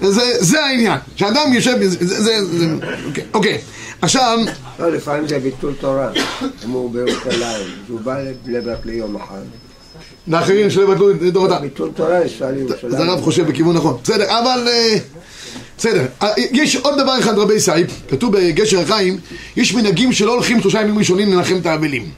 [0.01, 0.97] זה זה העניין.
[1.15, 2.65] שאדם יושב, זה, זה, זה, זה-
[3.07, 3.57] אוקיי, אוקיי.
[4.01, 4.37] עכשיו,
[4.79, 6.09] לא, לפעמים זה ביטול תורה.
[6.65, 9.41] אם הוא בירושלים, הוא בא לבני ברק ליום אחד.
[10.27, 11.11] לאחרים שלא יבטלו
[11.45, 11.61] את.
[11.61, 12.93] ביטול תורה אז לירושלים.
[12.93, 13.97] הרב חושב בכיוון נכון.
[14.03, 14.67] בסדר, אבל...
[14.67, 14.97] אה,
[15.77, 16.05] בסדר.
[16.21, 19.17] אה, יש עוד דבר אחד רבי סייב, כתוב בגשר החיים,
[19.55, 22.09] יש מנהגים שלא הולכים שלושה ימים ראשונים לנחם את האבלים.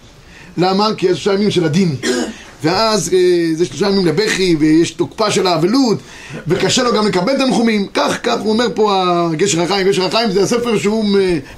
[0.58, 0.90] למה?
[0.98, 1.96] כי יש שלושה ימים של הדין.
[2.64, 5.98] ואז אה, זה שלושה ימים לבכי, ויש תוקפה של האבלות,
[6.48, 7.88] וקשה לו גם לקבל תנחומים.
[7.94, 9.88] כך, כך הוא אומר פה הגשר החיים.
[9.88, 11.06] גשר החיים זה הספר שהוא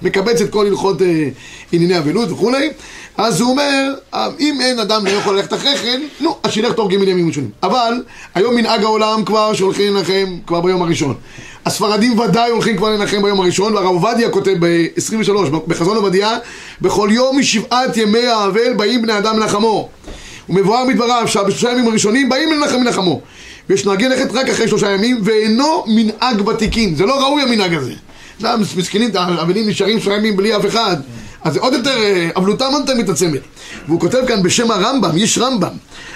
[0.01, 1.29] מקבץ את כל הלכות אה,
[1.71, 2.69] ענייני אבלות וכולי.
[3.17, 3.93] אז הוא אומר,
[4.39, 7.49] אם אין אדם לא יכול ללכת אחרי כן, נו, אז שילך תוך ג' ימים ראשונים.
[7.63, 8.03] אבל
[8.35, 11.15] היום מנהג העולם כבר שהולכים לנחם כבר ביום הראשון.
[11.65, 15.31] הספרדים ודאי הולכים כבר לנחם ביום הראשון, והרב עובדיה כותב ב-23,
[15.67, 16.37] בחזון עובדיה,
[16.81, 19.89] בכל יום משבעת ימי האבל באים בני אדם לנחמו.
[20.49, 23.21] ומבואר מדבריו שבשלושה ימים הראשונים באים לנחם לנחמו.
[23.69, 26.95] ויש נוהגי ללכת רק אחרי שלושה ימים, ואינו מנהג ותיקין.
[26.95, 27.93] זה לא ראוי המנהג הזה.
[28.39, 30.97] זה מסכנים, האבלים נשארים שלושה ימים בלי אף אחד.
[31.43, 33.41] אז זה עוד יותר, אה, אבלותם עוד יותר מתעצמת.
[33.87, 35.73] והוא כותב כאן בשם הרמב"ם, יש רמב"ם.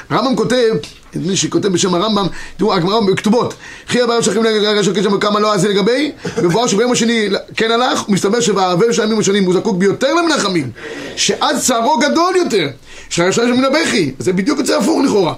[0.10, 0.74] הרמב"ם כותב,
[1.16, 3.54] לי שכותב בשם הרמב"ם, תראו, הגמרא בכתובות.
[3.88, 4.42] חי הבעיה שלכם
[4.82, 6.12] של קשר כמה לא עשה לגבי,
[6.44, 10.72] מבואר שביום השני כן הלך, ומסתבר שבאבל של הימים השונים הוא זקוק ביותר למנחמים,
[11.16, 12.68] שעד צערו גדול יותר,
[13.10, 15.34] שהרשע מן הבכי, זה בדיוק יוצא הפוך לכאורה.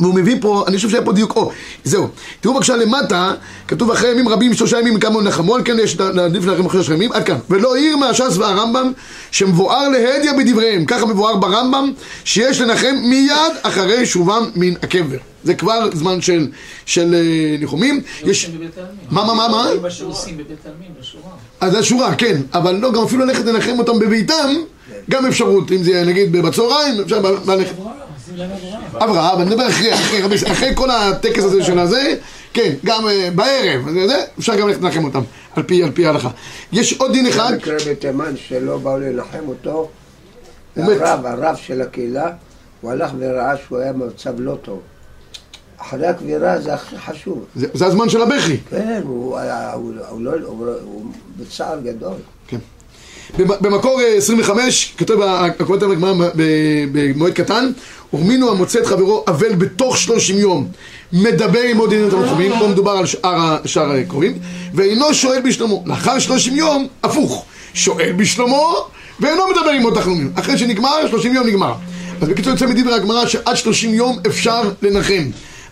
[0.00, 1.50] והוא מביא פה, אני חושב שהיה פה דיוק, או,
[1.84, 2.08] זהו.
[2.40, 3.32] תראו בבקשה למטה,
[3.68, 6.94] כתוב אחרי ימים רבים, שלושה ימים כמה נחמו, על כן יש להעדיף לכם אחרי שלושה
[6.94, 7.38] ימים, עד כאן.
[7.50, 8.92] ולא עיר מהש"ס והרמב"ם,
[9.30, 11.92] שמבואר להדיא בדבריהם, ככה מבואר ברמב"ם,
[12.24, 15.18] שיש לנחם מיד אחרי שובם מן הקבר.
[15.44, 16.46] זה כבר זמן של,
[16.86, 18.00] של אה, ניחומים.
[18.24, 18.46] יש...
[18.48, 18.96] בבית העלמין.
[19.10, 19.68] מה, מה, מה, מה?
[21.00, 21.30] בשורה.
[21.60, 24.54] אז זה שורה, כן, אבל לא, גם אפילו ללכת לנחם אותם בביתם,
[25.10, 27.74] גם אפשרות, אם זה נגיד בצהריים, אפשר ללכת.
[28.92, 32.14] אברהם, אני מדבר אחרי, אחרי, רבי- אחרי כל הטקס הזה של הזה,
[32.52, 35.20] כן, גם אה, בערב, זה, זה, אפשר גם ללכת לנחם אותם,
[35.56, 36.30] על פי, על פי ההלכה.
[36.72, 39.88] יש עוד דין אחד, במקרה בתימן שלא באו לנחם אותו.
[40.76, 42.30] הרב, הרב של הקהילה,
[42.80, 44.80] הוא הלך וראה שהוא היה במצב לא טוב.
[45.78, 47.44] אחרי הקבירה זה הכי חשוב.
[47.56, 48.56] זה, זה הזמן של הבכי.
[48.70, 51.04] כן, הוא הוא, הוא, לא, הוא, הוא
[51.36, 52.14] בצער גדול.
[52.52, 52.58] במ-
[53.38, 56.42] במקור אה, 25, כותב ה- הכותב בגמרא ב-
[56.92, 57.70] במועד קטן,
[58.12, 60.68] ורמינו המוצא את חברו אבל בתוך 30 יום,
[61.12, 63.06] מדבר עם עוד עניינים תנחומים, פה מדובר על
[63.66, 64.38] שאר הקרובים,
[64.74, 65.82] ואינו שואל בשלומו.
[65.86, 68.74] לאחר 30 יום, הפוך, שואל בשלומו,
[69.20, 70.32] ואינו מדבר עם עוד תחלומים.
[70.34, 71.72] אחרי שנגמר, 30 יום נגמר.
[72.20, 75.22] אז בקיצור יוצא מדברי הגמרא שעד 30 יום אפשר לנחם.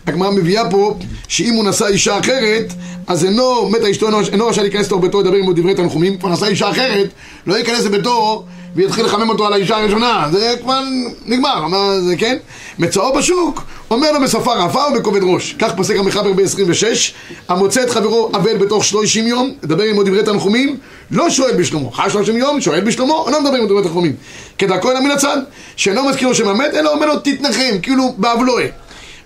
[0.07, 2.73] הגמרא מביאה פה שאם הוא נשא אישה אחרת,
[3.07, 6.45] אז אינו, מתה אשתו, אינו, רשאי להיכנס לתוך ביתו לדבר עמו דברי תנחומים, כבר נשא
[6.45, 7.07] אישה אחרת,
[7.47, 8.43] לא ייכנס לביתו
[8.75, 10.79] ויתחיל לחמם אותו על האישה הראשונה, זה כבר
[11.25, 12.37] נגמר, מה זה כן?
[12.79, 15.55] מצאו בשוק, אומר לו בשפה רפה ובכובד ראש.
[15.59, 17.11] כך פסק המחבר ב-26,
[17.49, 20.77] המוצא את חברו אבל בתוך 30 יום, לדבר עמו דברי תנחומים,
[21.11, 24.15] לא שואל בשלומו, חי 30 יום, שואל בשלומו, אינו מדבר עמו דברי תנחומים.
[24.57, 25.37] כדרכו אלא מן הצד,
[25.75, 28.65] שאינו מזכיר לו שם המת, אלא אומר לו תתנחם, כאילו באבלואה.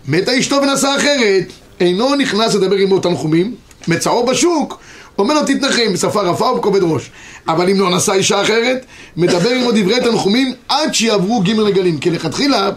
[0.07, 3.55] מתה אשתו ונשא אחרת, אינו נכנס לדבר עמו תנחומים,
[3.87, 4.79] מצאו בשוק,
[5.17, 7.11] אומר לו תתנחם בשפה רפה ובכובד ראש.
[7.47, 8.85] אבל אם לא נשא אישה אחרת,
[9.17, 11.97] מדבר עמו דברי תנחומים עד שיעברו ג' רגלים.
[11.97, 12.69] כי לכתחילה,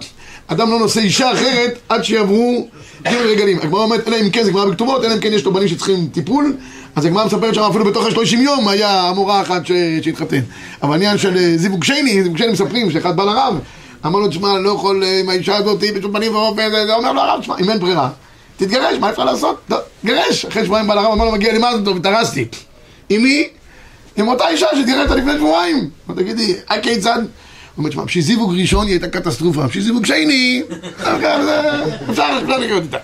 [0.47, 2.69] אדם לא נושא אישה אחרת עד שיעברו
[3.03, 3.59] ג' רגלים.
[3.63, 6.09] הגמרא אומרת, אלא אם כן, זה גמרא בכתובות, אלא אם כן יש לו בנים שצריכים
[6.13, 6.57] טיפול,
[6.97, 9.63] אז הגמרא מספרת שם אפילו בתוך השלושים יום היה המורה אחת
[10.03, 10.41] שהתחתן.
[10.83, 13.59] אבל העניין של אה, זיווג שני, זיווג שני מספרים שאחד בא לרב,
[14.07, 16.95] אמר לו, תשמע, אני לא יכול אה, עם האישה הזאת בשום פנים ואופן, זה זה."
[16.95, 18.09] אומר לו הרב, תשמע, אם אין ברירה,
[18.57, 19.61] תתגרש, מה אפשר לעשות?
[19.71, 20.45] לא, גרש.
[20.45, 22.47] אחרי שבועיים בא לרב, אמר לו, מגיע לי מה זה טוב, התארסתי.
[23.09, 23.49] עם מי?
[24.17, 25.91] עם אותה אישה שתראה לפני שבועיים.
[26.17, 27.19] תגידי, הכיצד?
[27.81, 30.63] הוא אומר, תשמע, בשביל זיווג ראשון היא הייתה קטסטרופה, בשביל זיווג שני,
[31.01, 31.37] אפשר
[32.11, 32.97] אפשר לחיות איתה.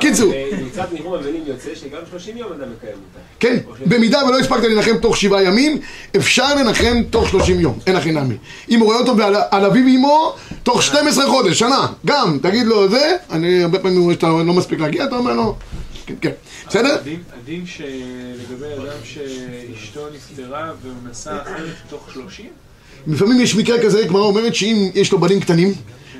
[0.00, 0.32] קיצור,
[0.66, 3.18] מצד ניחום אבלים יוצא שגם 30 יום אדם מקיים אותה.
[3.40, 5.78] כן, במידה ולא הספקת לנחם תוך שבעה ימים,
[6.16, 8.34] אפשר לנחם תוך שלושים יום, אין הכי נמי.
[8.70, 12.88] אם הוא רואה אותו ועל על אביו ואמו, תוך 12 חודש, שנה, גם, תגיד לו
[12.88, 15.56] זה, אני הרבה פעמים רואה שאתה לא מספיק להגיע, אתה אומר לו,
[16.06, 16.30] כן, כן,
[16.68, 16.98] בסדר?
[17.42, 22.46] הדין- שלגבי אדם שאשתו נפטרה והוא נשא אחרת תוך 30?
[23.06, 25.72] לפעמים יש מקרה כזה, גמרא אומרת שאם יש לו בנים קטנים,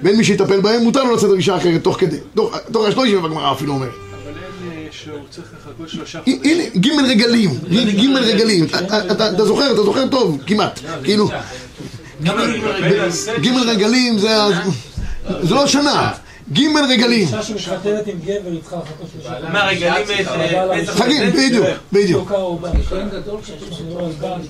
[0.03, 3.53] ואין מי שיטפל בהם, מותר לו לצאת אישה אחרת תוך כדי, תוך תוך השלושים הגמרא
[3.53, 3.89] אפילו אומרת.
[3.91, 6.61] אבל אין, אה, שהוא צריך לחכות שלושה הנה, חודשים.
[6.61, 11.29] הנה, ג' רגלים, ג' רגלים, אתה- זוכר, אתה זוכר טוב, כמעט, כאילו,
[13.43, 14.19] ג' רגלים.
[14.19, 14.29] זה
[15.43, 16.13] זה לא שנה,
[16.53, 20.07] ג' רגלים, אישה שמתחתנת עם גבר, היא צריכה לחכות שלושה מה, רגלים
[20.87, 21.31] חגים?
[21.33, 22.33] בדיוק, בדיוק.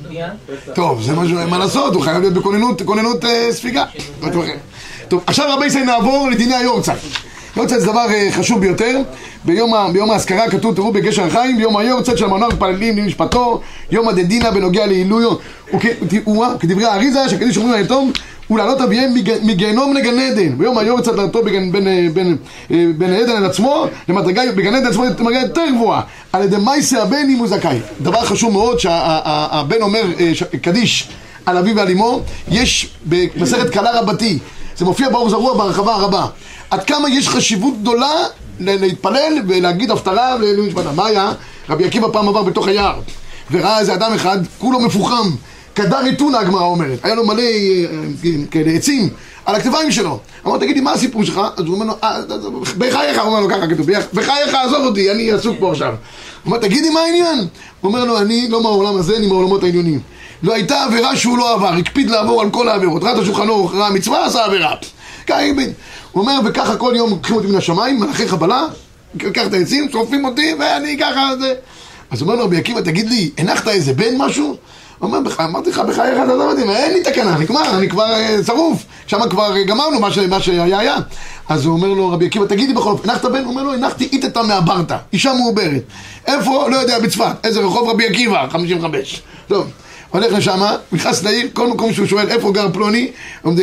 [0.09, 0.31] בניין.
[0.75, 3.85] טוב, זה משהו, מה לעשות, הוא חייב להיות בכוננות כוננות, אה, ספיגה.
[5.09, 6.99] טוב, עכשיו רבי ישראל נעבור לדיני היורצייט.
[7.57, 8.99] יורצייט זה דבר אה, חשוב ביותר.
[9.45, 14.87] ביום האזכרה כתוב, תראו בגשר החיים, ביום היורצייט של המנוח מתפללים למשפטו, יום הדדינא בנוגע
[14.87, 15.31] לעילויו.
[15.75, 18.13] וכדברי האריזה, שקדיש אומרים ליתום,
[18.51, 20.59] ולעלות אביהם מג- מגיהנום לגן עדן.
[20.59, 20.79] ביום
[21.17, 22.07] לעלותו בגן- בין אה,
[22.71, 26.01] אה, עדן אל עצמו, למדרגה, בגן עדן עצמו למדרגה יותר גבוהה.
[26.33, 27.79] על ידי מייסה הבן אם הוא זכאי.
[28.01, 30.33] דבר חשוב מאוד שהבן אומר אה,
[30.63, 31.09] קדיש
[31.47, 34.39] על אביו ועל אמו, יש במסכת קלה רבתי,
[34.77, 36.27] זה מופיע באור זרוע בהרחבה הרבה.
[36.71, 38.13] עד כמה יש חשיבות גדולה
[38.61, 40.97] להתפלל ולהגיד הפטרה נשמתם.
[40.97, 41.33] מה היה?
[41.71, 43.01] רבי עקיבא פעם עבר בתוך היער,
[43.51, 45.31] וראה איזה אדם אחד, כולו מפוחם,
[45.77, 47.85] קדר אתונה הגמרא אומרת, היה לו מלא אה,
[48.25, 49.09] אה, כאלה עצים
[49.47, 50.19] על הכתפיים שלו.
[50.47, 51.41] אמר, תגיד לי, מה הסיפור שלך?
[51.57, 52.21] אז הוא אומר לו, "אה,
[52.79, 55.89] בחייך, הוא אומר לו ככה כתוב, בחייך, עזוב אותי, אני עסוק פה עכשיו.
[55.89, 55.97] הוא
[56.47, 57.39] אומר, תגיד לי, מה העניין?
[57.39, 57.49] הוא
[57.89, 60.01] אומר לו, אני לא מהעולם הזה, אני מהעולמות העליונים.
[60.43, 63.03] לא הייתה עבירה שהוא לא עבר, הקפיד לעבור על כל העבירות.
[63.03, 64.75] ראה את השולחנו, ראה מצווה, עשה עבירה.
[66.12, 68.67] הוא אומר, וככה כל יום לוקחים אותי מן השמיים, מלאכי חבלה,
[69.19, 71.55] קח את העצים, שורפים אותי, ואני ככה, זה...
[72.11, 74.57] אז אומר לו, רבי עקיבא, תגיד לי, הנחת איזה בן משהו?
[75.03, 78.37] אומר, "בח- אמרתי לך, בחייך, אתה לא יודעים, אין לי תקנה, נגמר, אני כבר אה,
[78.47, 78.85] שרוף.
[79.07, 80.97] שם כבר אה, גמרנו מה שהיה היה.
[81.49, 83.43] אז הוא אומר לו, רבי עקיבא, תגיד לי בכל אופן, הנחת בן?
[83.45, 85.83] הוא אומר לו, הנחתי איתתא מהברתא, אישה מעוברת.
[86.27, 86.69] איפה?
[86.71, 87.35] לא יודע, בצפת.
[87.45, 88.47] איזה רחוב רבי עקיבא?
[88.51, 89.23] 55.
[89.49, 89.67] טוב.
[90.11, 90.61] הולך לשם,
[90.93, 93.11] נכנס לעיר, כל מקום שהוא שואל איפה גר פלוני,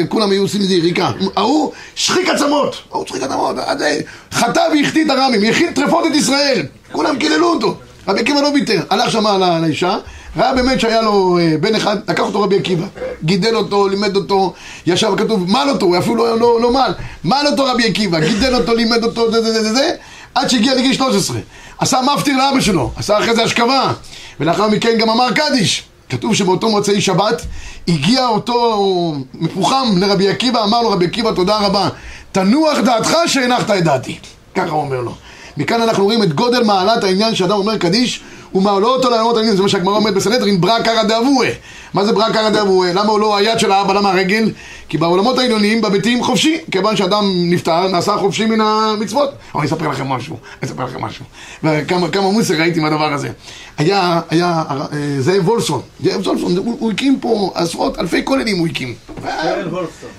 [0.09, 1.11] כולם היו עושים איזה יריקה.
[1.35, 3.99] ההוא שחיק עצמות, ההוא שחיק עצמות, אז זה,
[4.31, 7.75] חטא והחטיא את הרמים, יכין טרפות את ישראל, כולם קיללו אותו.
[8.07, 9.97] רבי עקיבא לא ויתר, הלך ל- לאישה,
[10.37, 12.85] ראה באמת שהיה לו אה, בן אחד, לקח אותו רבי עקיבא,
[13.23, 14.53] גידל אותו, לימד אותו,
[14.85, 16.91] ישב כתוב, מל אותו, הוא אפילו לא, לא, לא מל,
[17.23, 19.95] מל אותו רבי עקיבא, גידל אותו, לימד אותו, זה זה זה זה, זה
[20.35, 21.37] עד שהגיע לגיל 13.
[21.79, 23.93] עשה מפטיר לאבא שלו, עשה אחרי זה השכבה,
[24.39, 25.83] ולאחר מכן גם אמר קדיש.
[26.09, 27.41] כתוב שבאותו מוצאי שבת
[27.87, 31.89] הגיע אותו מפוחם לרבי עקיבא, אמר לו רבי עקיבא תודה רבה,
[32.31, 34.17] תנוח דעתך שהנחת את דעתי.
[34.55, 35.15] ככה הוא אומר לו.
[35.57, 38.21] מכאן אנחנו רואים את גודל מעלת העניין שאדם אומר קדיש
[38.55, 41.47] ומעלו אותו לעולמות העניין, זה מה שהגמרא אומרת בסנהדרין, ברא קרא דאבוה.
[41.93, 42.93] מה זה ברא קרא דאבוה?
[42.93, 44.51] למה הוא לא היד של האבא, למה הרגל?
[44.89, 49.29] כי בעולמות העליונים, בביתים חופשי, כיוון שאדם נפטר, נעשה חופשי מן המצוות.
[49.53, 51.25] אבל אני אספר לכם משהו, אני אספר לכם משהו.
[51.63, 53.29] וכמה כמה מוסר ראיתי מהדבר הזה.
[53.77, 54.85] היה, היה אה,
[55.19, 58.93] זאב וולפסון, זאב וולפסון, הוא, הוא הקים פה עשרות אלפי כוללים הוא הקים.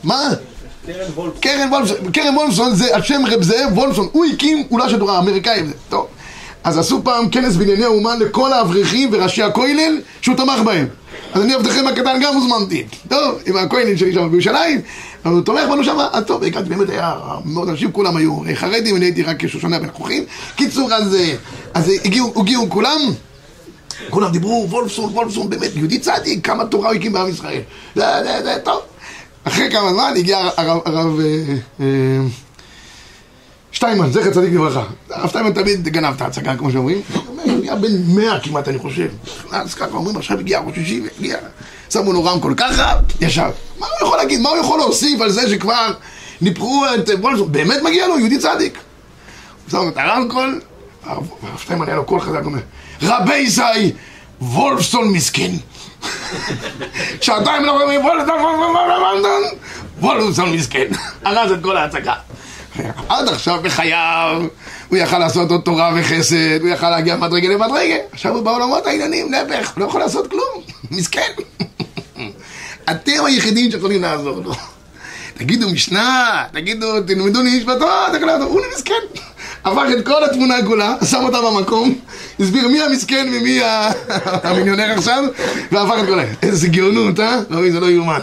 [0.05, 0.29] מה?
[1.41, 1.97] קרן וולפסון.
[2.13, 5.73] קרן וולפסון, זה על שם רב זאב וולפסון, הוא הקים אולה של תורה, האמריקאים, זה,
[5.89, 6.07] טוב.
[6.65, 10.87] אז עשו פעם כנס בנייני האומה לכל האברכים וראשי הכולל שהוא תמך בהם.
[11.35, 12.85] אז אני עבדכם הקטן גם הוזמנתי.
[13.09, 14.81] טוב, עם הכולל שלי שם בירושלים,
[15.25, 18.97] אבל הוא תומך בנו שם, אז טוב, הגעתי, באמת היה מאוד אנשים, כולם היו חרדים,
[18.97, 20.25] אני הייתי רק שושנה בין הכוכים.
[20.57, 21.35] קיצור, אז, אה,
[21.75, 23.01] אז הגיעו, הגיעו כולם.
[24.11, 27.61] כולם דיברו, וולפסון, וולפסון, באמת, יהודי צדיק, כמה תורה הוא הקים בעם ישראל.
[27.95, 28.81] זה, זה, זה, טוב.
[29.45, 31.87] אחרי כמה זמן הגיע הרב, הרב אה, אה,
[33.75, 34.83] שטיימן, זכר צדיק לברכה.
[35.11, 37.03] הרב שטיימן תמיד גנב את ההצגה, כמו שאומרים.
[37.45, 39.09] הוא היה בן מאה כמעט, אני חושב.
[39.53, 41.37] אז ככה אומרים, עכשיו הגיע ראש אישי, הגיע,
[41.91, 43.51] שמו לו רמקול ככה, ישב.
[43.79, 44.41] מה הוא יכול להגיד?
[44.41, 45.93] מה הוא יכול להוסיף על זה שכבר
[46.41, 47.53] ניפחו את וולפסון?
[47.53, 48.79] באמת מגיע לו, יהודי צדיק.
[49.65, 50.61] הוא שם את הרמקול,
[51.05, 52.61] הרב שטיימן היה לו קול חזק, אומר,
[53.03, 53.93] רבי ישי,
[54.41, 55.51] וולפסון מסכן.
[57.21, 58.01] שעתיים אנחנו אומרים
[60.01, 60.87] וולפסון, מסכן.
[61.25, 62.15] הרס את כל ההצגה.
[63.09, 64.43] עד עכשיו בחייו
[64.89, 67.95] הוא יכל לעשות עוד תורה וחסד, הוא יכל להגיע מדרגה למדרגה.
[68.13, 70.65] עכשיו הוא בעולמות העניינים, נפח, לא יכול לעשות כלום.
[70.91, 71.33] מסכן.
[72.91, 74.53] אתם היחידים שיכולים לעזור לו.
[75.37, 78.95] תגידו משנה, תגידו, תלמדו לי משפטו, תגידו, הוא מסכן.
[79.65, 81.95] הפך את כל התמונה כולה, שם אותה במקום,
[82.41, 83.61] הסביר מי המסכן ומי
[84.43, 85.25] המיליונר עכשיו,
[85.73, 86.23] והפך את כל ה...
[86.43, 87.41] איזה גאונות, אה?
[87.51, 88.21] לא, זה לא יאומן.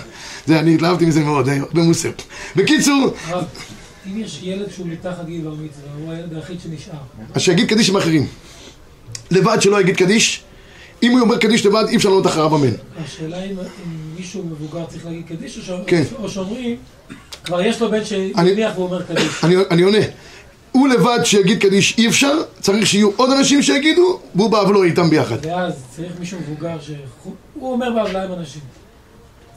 [0.48, 2.10] זה, אני התלהבתי מזה מאוד, אה, הרבה מוסר.
[2.56, 3.44] בקיצור, הרב,
[4.08, 6.94] אם יש ילד שהוא מתחת גיל בר מצווה, הוא הילד היחיד שנשאר.
[7.34, 8.28] אז שיגיד קדיש עם אחרים.
[9.32, 10.42] לבד שלא יגיד קדיש,
[11.04, 12.74] אם הוא אומר קדיש לבד, אי אפשר לענות אחריו אמן.
[12.98, 13.56] השאלה אם
[14.18, 16.04] מישהו מבוגר צריך להגיד קדיש, או כן.
[16.20, 16.76] או שאומרים,
[17.44, 19.44] כבר יש לו בן שמניח ואומר קדיש.
[19.44, 19.98] אני, אני עונה.
[20.72, 25.46] הוא לבד שיגיד קדיש אי אפשר, צריך שיהיו עוד אנשים שיגידו, והוא באבלו איתם ביחד.
[25.46, 28.62] ואז צריך מישהו מבוגר שהוא אומר בהבלעה עם אנשים.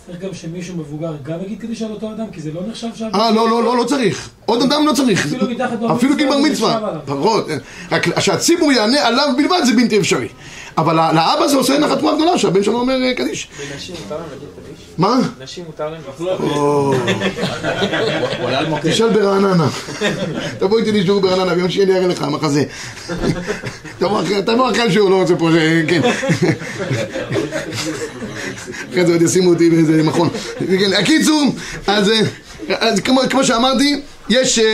[0.07, 3.09] צריך גם שמישהו מבוגר גם יגיד קדיש על אותו אדם, כי זה לא נחשב שם.
[3.15, 4.31] אה, לא, לא, לא, לא צריך.
[4.47, 5.27] עוד אדם לא צריך.
[5.27, 7.61] אפילו מתחת בר אפילו מצווה גיל בר מצווה.
[7.91, 10.29] רק שהציבור יענה עליו בלבד זה בלתי אפשרי.
[10.79, 13.49] אבל לאבא זה עושה נחת רוח גדולה שהבן שלו אומר אה, קדיש.
[13.73, 14.85] ונשים מותר להם להגיד קדיש?
[14.99, 15.21] מה?
[15.41, 16.01] נשים מותר להם?
[18.47, 18.91] עלה על מוקד.
[18.91, 19.69] תשאל ברעננה.
[20.59, 22.65] תבוא איתי לשיעור ברעננה, ביום שני אני אראה לך מחזה.
[23.99, 24.21] תבוא
[24.71, 26.01] אחרי- שהוא לא רוצה פה, ש- כן.
[28.91, 30.29] אחרי זה עוד ישימו אותי באיזה מכון.
[30.59, 31.43] כן, הקיצור,
[31.87, 32.21] אז אה,
[32.81, 34.71] אז כמו כמו שאמרתי, יש אה, אה,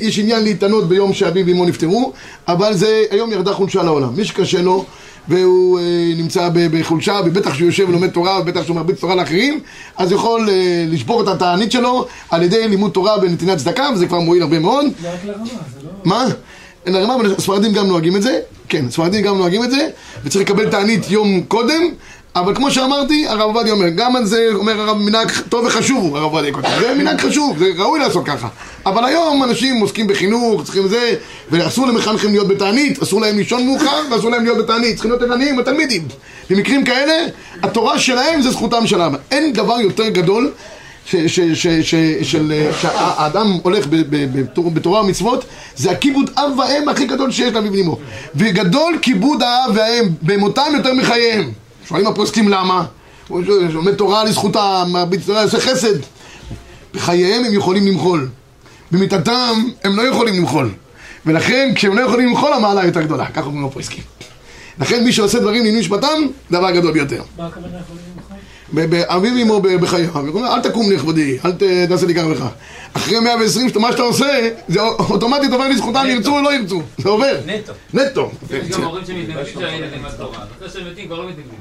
[0.00, 2.12] יש עניין להתענות ביום שאביו ואמו נפטרו,
[2.48, 4.14] אבל זה, היום ירדה חולשה לעולם.
[4.16, 4.84] מי שקשה לו
[5.28, 5.84] והוא אה,
[6.16, 9.60] נמצא בחולשה, ובטח שהוא יושב ולומד תורה, ובטח שהוא מרביץ תורה לאחרים,
[9.96, 14.20] אז יכול אה, לשבור את התענית שלו על ידי לימוד תורה ונתינת צדקה, וזה כבר
[14.20, 14.86] מועיל הרבה מאוד.
[15.00, 15.90] זה רק לרמה, זה לא...
[16.04, 16.26] מה?
[17.14, 19.88] אבל הספרדים גם נוהגים את זה, כן, הספרדים גם נוהגים את זה,
[20.24, 21.82] וצריך לקבל תענית יום קודם,
[22.36, 26.24] אבל כמו שאמרתי, הרב עובדיה אומר, גם על זה אומר הרב מנהג טוב וחשוב, הרב
[26.24, 28.48] עובדיה כותב, זה מנהג חשוב, זה ראוי לעשות ככה.
[28.86, 31.14] אבל היום אנשים עוסקים בחינוך, צריכים זה,
[31.50, 35.58] ואסור למחנכים להיות בתענית, אסור להם לישון מאוחר, ואסור להם להיות בתענית, צריכים להיות ערניים
[35.58, 36.08] התלמידים.
[36.50, 37.12] במקרים כאלה,
[37.62, 39.18] התורה שלהם זה זכותם של האבא.
[39.30, 40.52] אין דבר יותר גדול
[42.22, 43.86] שהאדם הולך
[44.74, 45.44] בתורה ומצוות,
[45.76, 47.98] זה הכיבוד אב ואם הכי גדול שיש לאביו ולאמו.
[48.34, 51.61] וגדול כיבוד האב והאם במותם יותר מחייהם.
[51.88, 52.84] שואלים הפוסקים למה?
[53.28, 53.42] הוא
[53.72, 55.98] לומד תורה לזכותם, מרביץ תורה, עושה חסד.
[56.94, 58.28] בחייהם הם יכולים למחול.
[58.92, 60.70] במיתתם הם לא יכולים למחול.
[61.26, 63.26] ולכן כשהם לא יכולים למחול המעלה יותר גדולה.
[63.26, 64.04] ככה אומרים הפוסקים.
[64.80, 67.22] לכן מי שעושה דברים לענייני משפטם, דבר גדול ביותר.
[67.38, 68.36] מה הכוונה יכולים למחול?
[68.74, 71.52] ב- באביב עמו ב- בחייו, הוא אומר, אל תקום נכבדי, אל
[71.88, 72.46] תעשה לי כך וכך.
[72.92, 74.26] אחרי 120, שאתה- מה שאתה עושה,
[74.68, 77.40] זה אוטומטית עובר לזכותם, ירצו או לא ירצו, זה עובר.
[77.46, 77.72] נטו.
[77.94, 78.30] נטו.
[78.50, 80.38] יש גם הורים שמתנגדים שהילדים בתורה.
[80.58, 81.58] אחרי שהם מתים כבר לא מתנגדים.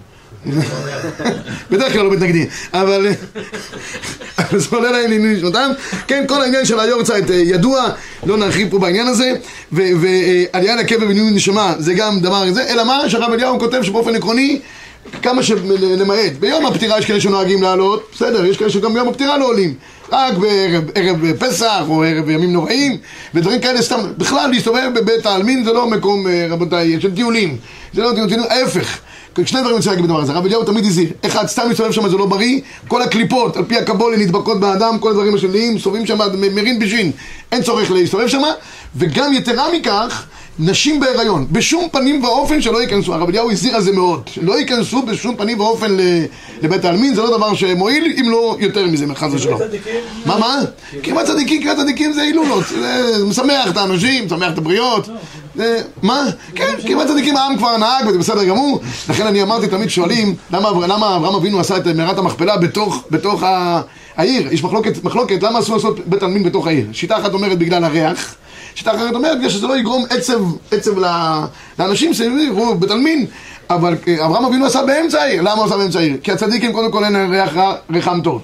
[1.72, 3.08] בדרך כלל לא מתנגדים, אבל
[4.58, 5.72] זה עולה להם לעניינים נשמתם.
[6.08, 7.90] כן, כל העניין של היורצייט אה, ידוע,
[8.26, 9.34] לא נרחיב פה בעניין הזה,
[9.72, 14.60] ועלייה לקבר בניהול נשמה זה גם דבר זה, אלא מה שהרב אליהו כותב שבאופן עקרוני
[15.22, 19.46] כמה שלמעט, ביום הפטירה יש כאלה שנוהגים לעלות, בסדר, יש כאלה שגם ביום הפטירה לא
[19.46, 19.74] עולים,
[20.12, 22.98] רק בערב ערב פסח או ערב ימים נוראים,
[23.34, 27.58] ודברים כאלה סתם, בכלל להסתובב בבית העלמין זה לא מקום, אה, רבותיי, של טיולים,
[27.94, 29.00] זה לא טיולים, ההפך.
[29.36, 32.10] שני דברים אני רוצה להגיד בדבר הזה, הרב אליהו תמיד הזהיר, אחד, סתם להסתובב שם
[32.10, 36.18] זה לא בריא, כל הקליפות, על פי הקבולה נדבקות באדם, כל הדברים השליליים, מסתובבים שם,
[36.56, 37.12] מרין בשין,
[37.52, 38.42] אין צורך להסתובב שם,
[38.96, 40.26] וגם יתרה מכך,
[40.60, 45.02] נשים בהיריון, בשום פנים ואופן שלא ייכנסו, הרב אליהו הזהיר על זה מאוד, שלא ייכנסו
[45.02, 45.98] בשום פנים ואופן
[46.62, 49.60] לבית העלמין, זה לא דבר שמועיל, אם לא יותר מזה, חס ושלום.
[50.26, 50.60] מה, מה?
[51.02, 55.10] קרבת צדיקים, קרבת צדיקים זה הילולות, זה משמח את האנשים, משמח את הבריות.
[56.04, 56.24] מה?
[56.56, 58.80] כן, קרבת צדיקים העם כבר נהג וזה בסדר גמור.
[59.10, 63.44] לכן אני אמרתי, תמיד שואלים, למה אבר- למה אברהם אבינו עשה את מערת המכפלה בתוך-
[64.18, 64.54] העיר?
[64.54, 64.64] יש
[65.04, 66.86] מחלוקת, למה אסור לעשות בית עלמין בתוך העיר?
[66.92, 68.36] שיטה אחת אומרת בגלל הריח.
[68.76, 70.40] שיטה אחרת אומרת בגלל שזה לא יגרום עצב,
[70.72, 70.92] עצב
[71.80, 72.12] לאנשים
[72.50, 73.26] הוא בית עלמין.
[73.70, 76.18] אבל אה, אברהם אבינו עשה באמצע העיר, למה הוא עשה באמצע העיר?
[76.24, 78.42] כי הצדיקים קודם כל אין ריח רע, ריחם טוב.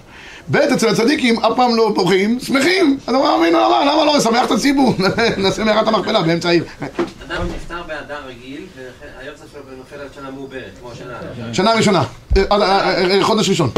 [0.51, 2.97] ב' אצל הצדיקים אף פעם לא בוכים, שמחים.
[3.07, 4.17] אז אברהם אבינו אמר, למה לא?
[4.17, 4.93] נשמח את הציבור,
[5.37, 6.63] נעשה מערת המכפלה באמצע העיר.
[7.27, 8.61] אדם נפטר באדר רגיל,
[9.01, 11.17] והיוצא שלו נופל על שנה מעוברת, כמו השנה.
[11.53, 12.03] שנה ראשונה,
[12.37, 13.69] אה, אה, אה, חודש ראשון,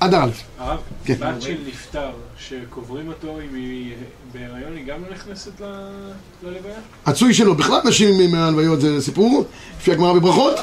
[0.00, 0.28] אדר א'.
[0.58, 1.14] הרב, כן.
[1.14, 3.92] בת של נפטר, שקוברים אותו אם היא
[4.32, 6.10] בהיריון, היא גם לא נכנסת ל-
[6.42, 6.74] ללוויה?
[7.06, 9.44] הצוי שלו, בכלל נשים מהלוויות זה סיפור,
[9.80, 10.54] לפי הגמרא בברכות.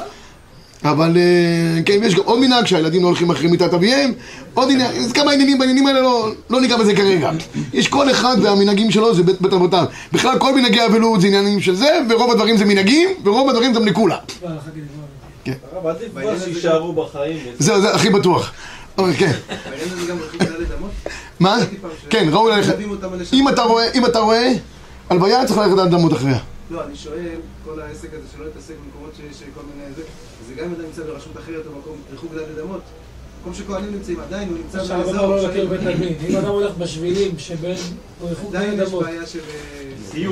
[0.84, 4.12] אבל אה, כן, יש גם עוד מנהג שהילדים לא הולכים אחרי מיטת אביהם,
[4.54, 7.30] עוד עניין, אז כמה עניינים בעניינים האלה, לא, לא ניגע בזה כרגע.
[7.72, 9.84] יש כל אחד והמנהגים שלו זה בית, בית אבותיו.
[10.12, 13.80] בכלל כל מנהגי אבלות זה עניינים של זה, ורוב הדברים זה מנהגים, ורוב הדברים זה
[16.44, 17.38] שיישארו בחיים.
[17.58, 18.52] זהו, זה הכי בטוח.
[18.98, 19.32] אוקיי, כן.
[21.40, 21.58] מה?
[22.10, 22.74] כן, ראוי ללכת.
[23.32, 24.52] אם אתה רואה, אם אתה רואה,
[25.10, 26.38] הלוויה צריך ללכת עד למות אחריה.
[26.72, 30.02] לא, אני שואל, כל העסק הזה שלא להתעסק במקומות שיש כל מיני זה,
[30.48, 32.80] זה גם אם אתה נמצא ברשות אחרת או מקום ריחוק דלת אמות.
[33.40, 36.14] מקום שכהנים נמצאים, עדיין הוא נמצא עכשיו אדם לא להכיר בית עלמין.
[36.28, 37.76] אם אדם הולך בשבילים שבין
[38.28, 39.02] ריחוק עדיין יש אדמות.
[39.04, 39.38] בעיה של...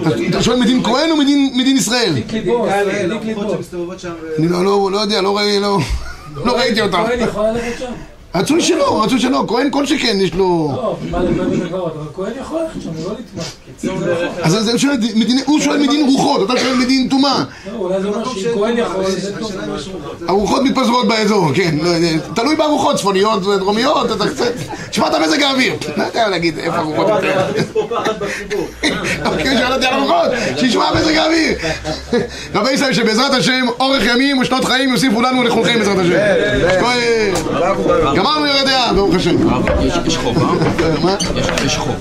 [0.07, 2.15] אז אתה שואל מדין כהן או מדין ישראל?
[4.39, 5.79] אני לא- לא לא יודע, לא ראיתי, לא...
[6.45, 7.05] לא ראיתי אותם.
[7.07, 7.93] כהן יכול ללכת שם?
[8.35, 10.73] רצוי שלא, רצוי שלא, כהן כל שכן יש לו...
[10.77, 13.45] לא, מה לבית הקברות, אבל כהן יכול ללכת שם, הוא לא נתמך.
[14.43, 14.69] אז
[15.47, 17.45] הוא שואל מדין רוחות, אתה שואל מדין טומאה.
[17.73, 19.53] לא, אולי זה אומר במקום שאם שאין כהן טומאה, יכול, זה טוב.
[20.29, 24.53] הרוחות מתפזרות באזור, כן, לא יודע, תלוי ברוחות, צפוניות ודרומיות, אתה קצת...
[24.91, 27.41] תשמע את המזג האוויר, לא יודע להגיד איפה הרוחות הרב, יותר.
[27.41, 28.67] אתה מכניס פה פחד בציבור.
[29.33, 31.59] אוקיי, שאל אותי על הרוחות, שישמע מזג האוויר.
[32.55, 36.17] רבי ישראל, שבעזרת השם, אורך ימים ושנות חיים יוסיפו לנו ולכולכם בעזרת השם.
[38.21, 39.37] גמרנו ירדיה, ברוך השם.
[40.07, 40.47] יש חובה?
[41.67, 41.95] יש חובה?